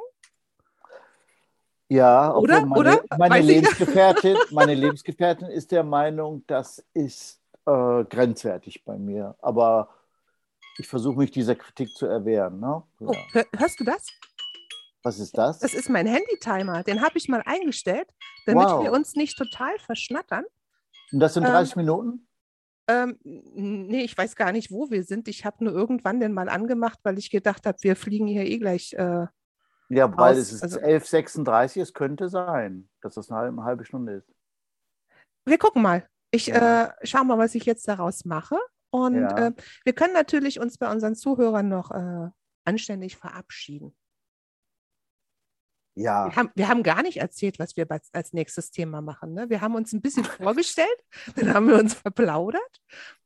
Ja, 1.90 2.35
Oder? 2.35 2.64
meine, 2.64 2.81
Oder? 2.81 3.05
meine, 3.18 3.40
Lebensgefährtin, 3.44 4.38
meine 4.53 4.72
Lebensgefährtin 4.72 5.48
ist 5.48 5.70
der 5.70 5.85
Meinung, 5.85 6.44
das 6.46 6.83
ist 6.94 7.42
äh, 7.66 8.05
grenzwertig 8.05 8.87
bei 8.87 8.96
mir. 8.96 9.37
Aber 9.42 9.90
ich 10.79 10.88
versuche 10.88 11.18
mich 11.18 11.31
dieser 11.31 11.57
Kritik 11.57 11.90
zu 11.94 12.07
erwehren. 12.07 12.59
Ne? 12.59 12.83
Ja. 13.00 13.07
Oh, 13.07 13.16
hör, 13.33 13.44
hörst 13.59 13.79
du 13.81 13.85
das? 13.85 14.07
Was 15.03 15.18
ist 15.18 15.37
das? 15.37 15.59
Das 15.59 15.74
ist 15.74 15.90
mein 15.90 16.07
Handy-Timer. 16.07 16.85
Den 16.85 17.03
habe 17.03 17.18
ich 17.18 17.29
mal 17.29 17.42
eingestellt, 17.44 18.09
damit 18.46 18.64
Wow. 18.64 18.83
wir 18.83 18.92
uns 18.92 19.14
nicht 19.14 19.37
total 19.37 19.79
verschnattern. 19.79 20.46
Und 21.12 21.20
das 21.20 21.35
sind 21.35 21.44
ähm, 21.44 21.50
30 21.50 21.77
Minuten? 21.77 22.27
Ähm, 22.86 23.18
nee, 23.22 24.02
ich 24.02 24.16
weiß 24.16 24.36
gar 24.36 24.52
nicht, 24.52 24.70
wo 24.70 24.90
wir 24.90 25.04
sind. 25.04 25.26
Ich 25.28 25.44
habe 25.44 25.64
nur 25.64 25.72
irgendwann 25.72 26.20
den 26.20 26.32
mal 26.32 26.48
angemacht, 26.48 26.98
weil 27.02 27.18
ich 27.18 27.30
gedacht 27.30 27.66
habe, 27.66 27.78
wir 27.80 27.96
fliegen 27.96 28.26
hier 28.26 28.44
eh 28.44 28.58
gleich. 28.58 28.92
Äh, 28.92 29.26
Ja, 29.88 30.16
weil 30.18 30.32
aus- 30.32 30.38
es 30.38 30.52
ist 30.52 30.62
also- 30.62 30.80
11.36 30.80 31.80
es 31.80 31.94
könnte 31.94 32.28
sein, 32.28 32.88
dass 33.00 33.14
das 33.14 33.30
eine 33.30 33.40
halbe, 33.40 33.56
eine 33.56 33.64
halbe 33.64 33.84
Stunde 33.84 34.14
ist. 34.14 34.28
wir 35.46 35.58
gucken 35.58 35.82
mal. 35.82 36.06
Ich 36.30 36.46
Ja. 36.46 36.86
äh, 36.86 36.92
schau 37.04 37.22
mal, 37.24 37.38
was 37.38 37.54
ich 37.54 37.64
jetzt 37.66 37.86
daraus 37.86 38.24
mache. 38.24 38.56
Und 38.90 39.16
Ja. 39.16 39.46
äh, 39.48 39.52
wir 39.84 39.92
können 39.92 40.14
natürlich 40.14 40.58
uns 40.60 40.78
bei 40.78 40.90
unseren 40.90 41.14
Zuhörern 41.14 41.68
noch 41.68 41.90
äh, 41.90 42.28
anständig 42.64 43.16
verabschieden. 43.16 43.94
Ja, 45.96 46.26
Wir 46.26 46.37
haben, 46.37 46.50
wir 46.57 46.68
haben 46.68 46.83
gar 46.83 47.02
nicht 47.02 47.18
erzählt, 47.18 47.59
was 47.61 47.76
wir 47.76 47.87
als, 48.12 48.33
nächstes 48.33 48.70
Thema 48.72 49.00
machen. 49.00 49.33
Ne? 49.33 49.48
Wir 49.48 49.61
haben 49.61 49.76
uns 49.76 49.92
ein 49.92 50.00
bisschen 50.02 50.24
vorgestellt, 50.24 50.88
dann 51.37 51.54
haben 51.54 51.68
wir 51.68 51.76
uns 51.78 51.94
verplaudert, 51.94 52.80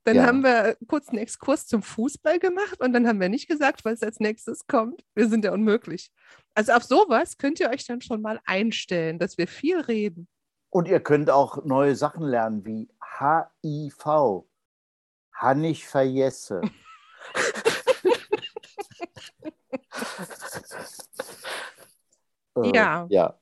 dann 0.05 0.17
Ja. 0.17 0.27
haben 0.27 0.43
wir 0.43 0.77
kurz 0.87 1.09
einen 1.09 1.19
Exkurs 1.19 1.67
zum 1.67 1.83
Fußball 1.83 2.39
gemacht 2.39 2.81
und 2.81 2.93
dann 2.93 3.09
haben 3.09 3.21
wir 3.21 3.31
nicht 3.31 3.49
gesagt, 3.49 3.85
was 3.87 4.03
als 4.03 4.21
nächstes 4.21 4.67
kommt. 4.67 5.03
Wir 5.15 5.29
sind 5.29 5.45
ja 5.47 5.53
unmöglich. 5.53 6.11
Also 6.55 6.73
auf 6.73 6.83
sowas 6.85 7.39
könnt 7.39 7.59
ihr 7.61 7.71
euch 7.71 7.87
dann 7.87 8.03
schon 8.03 8.21
mal 8.21 8.39
einstellen, 8.45 9.19
dass 9.19 9.39
wir 9.39 9.49
viel 9.49 9.81
reden. 9.81 10.29
und 10.71 10.89
ihr 10.89 11.01
könnt 11.01 11.31
auch 11.31 11.65
neue 11.65 11.97
Sachen 11.97 12.23
lernen 12.23 12.67
wie 12.67 12.89
HIV. 13.19 14.45
Hannig 15.33 15.87
verjesse. 15.87 16.61
Äh, 22.65 22.75
Ja. 22.77 23.07
ja. 23.11 23.35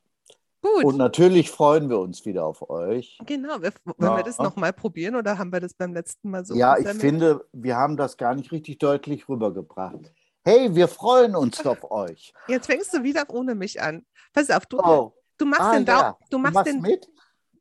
Gut, 0.63 0.85
Und 0.85 0.97
natürlich 0.97 1.51
freuen 1.51 1.89
wir 1.89 1.99
uns 2.01 2.25
wieder 2.25 2.45
auf 2.45 2.69
euch. 2.71 3.19
genau. 3.25 3.61
Wir, 3.63 3.73
wollen 3.85 3.97
wir 3.99 4.17
Ja. 4.19 4.23
das 4.23 4.39
nochmal 4.39 4.73
probieren 4.73 5.15
oder 5.15 5.39
haben 5.39 5.53
wir 5.53 5.61
das 5.61 5.75
beim 5.75 5.93
letzten 5.95 6.31
Mal 6.31 6.45
so 6.45 6.55
ja, 6.55 6.77
ich 6.77 6.89
finde, 6.89 7.47
wir 7.53 7.77
haben 7.77 7.97
das 7.97 8.17
gar 8.17 8.35
nicht 8.35 8.51
richtig 8.51 8.79
deutlich 8.79 9.29
rübergebracht. 9.29 10.13
Hey, 10.45 10.75
wir 10.75 10.89
freuen 10.89 11.37
uns 11.37 11.65
auf 11.67 11.89
euch. 11.91 12.33
Jetzt 12.49 12.67
fängst 12.67 12.93
du 12.95 13.03
wieder 13.03 13.25
ohne 13.29 13.55
mich 13.55 13.81
an. 13.81 14.05
Pass 14.33 14.51
auf, 14.51 14.67
du, 14.67 14.79
Oh, 14.81 15.13
du 15.39 15.45
machst 15.45 15.61
ah, 15.63 15.73
den 15.75 15.85
Daumen, 15.85 16.01
ja. 16.03 16.19
du 16.23 16.27
du 16.31 16.39
machst 16.39 16.55
machst 16.55 16.67
den 16.73 16.81
mit? 16.81 17.09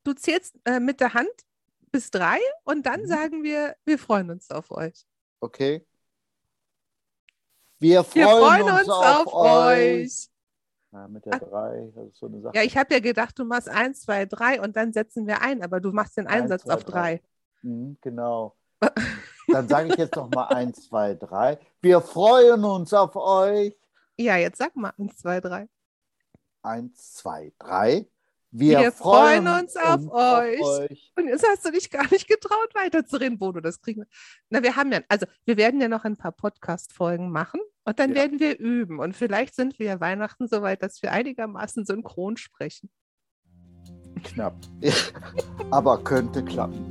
du 0.03 0.13
zählst 0.13 0.55
äh, 0.65 0.79
mit 0.79 0.99
der 0.99 1.13
Hand 1.13 1.29
bis 1.91 2.09
drei 2.11 2.37
und 2.63 2.85
dann 2.85 3.01
Mhm. 3.01 3.07
sagen 3.07 3.43
wir, 3.43 3.75
wir 3.85 3.99
freuen 3.99 4.31
uns 4.31 4.49
auf 4.49 4.71
euch. 4.71 5.05
Okay. 5.41 5.85
Wir 7.79 8.03
freuen, 8.03 8.25
Wir 8.25 8.37
freuen 8.37 8.79
uns, 8.79 8.89
auf, 8.89 9.33
euch. 9.33 10.29
Ja, 10.95 11.09
mit 11.09 11.25
der 11.25 11.33
Ah. 11.33 11.39
drei, 11.39 11.91
das 11.93 12.07
ist 12.07 12.19
so 12.19 12.27
eine 12.27 12.39
Sache. 12.39 12.55
Ja, 12.55 12.63
ich 12.63 12.77
habe 12.77 12.93
ja 12.93 13.01
gedacht, 13.01 13.37
du 13.37 13.43
machst 13.43 13.67
eins, 13.67 14.01
zwei, 14.01 14.25
drei 14.25 14.61
und 14.61 14.77
dann 14.77 14.93
setzen 14.93 15.27
wir 15.27 15.41
ein, 15.41 15.61
aber 15.61 15.81
du 15.81 15.91
machst 15.91 16.15
den 16.15 16.25
Eins, 16.25 16.43
Einsatz 16.43 16.63
zwei, 16.63 16.73
auf 16.73 16.83
drei. 16.85 17.21
Mhm, 17.63 17.97
genau. 17.99 18.55
Dann 19.47 19.67
sage 19.67 19.89
ich 19.89 19.97
jetzt 19.97 20.15
noch 20.15 20.29
mal 20.29 20.45
eins, 20.47 20.87
zwei, 20.87 21.13
drei. 21.15 21.59
Wir 21.81 22.01
freuen 22.01 22.63
uns 22.63 22.93
auf 22.93 23.15
euch. 23.15 23.75
Ja, 24.17 24.37
jetzt 24.37 24.57
sag 24.57 24.75
mal 24.75 24.93
eins, 24.97 25.17
zwei, 25.17 25.39
drei. 25.41 25.67
Eins, 26.63 27.13
zwei, 27.13 27.51
drei. 27.59 28.07
Wir, 28.57 28.79
Wir 28.79 28.91
freuen 28.93 29.47
uns 29.49 29.75
auf 29.75 30.09
euch. 30.11 30.61
euch. 30.61 31.11
Und 31.17 31.27
jetzt 31.27 31.45
hast 31.45 31.65
du 31.65 31.71
dich 31.71 31.89
gar 31.91 32.09
nicht 32.09 32.25
getraut, 32.27 32.73
weiterzureden, 32.73 33.37
Bodo. 33.37 33.59
Das 33.59 33.81
kriegen 33.81 34.01
wir. 34.01 34.07
Na, 34.49 34.63
wir 34.63 34.77
haben 34.77 34.93
ja, 34.93 35.01
also 35.09 35.25
wir 35.43 35.57
werden 35.57 35.81
ja 35.81 35.89
noch 35.89 36.05
ein 36.05 36.15
paar 36.15 36.31
Podcast-Folgen 36.31 37.31
machen 37.31 37.59
und 37.83 37.99
dann 37.99 38.11
Ja. 38.11 38.15
werden 38.15 38.39
wir 38.39 38.57
üben. 38.57 38.99
Und 38.99 39.13
vielleicht 39.13 39.55
sind 39.55 39.77
wir 39.77 39.87
ja 39.87 39.99
Weihnachten 39.99 40.47
so 40.47 40.61
weit, 40.61 40.83
dass 40.83 41.01
wir 41.01 41.11
einigermaßen 41.11 41.85
synchron 41.85 42.37
sprechen. 42.37 42.89
Knapp. 44.23 44.55
Aber 45.71 46.01
könnte 46.01 46.43
klappen. 46.43 46.85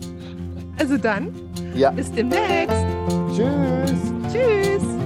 Also 0.78 0.98
dann, 0.98 1.32
Ja. 1.74 1.92
bis 1.92 2.12
demnächst. 2.12 2.76
Tschüss. 3.34 4.32
Tschüss. 4.32 5.03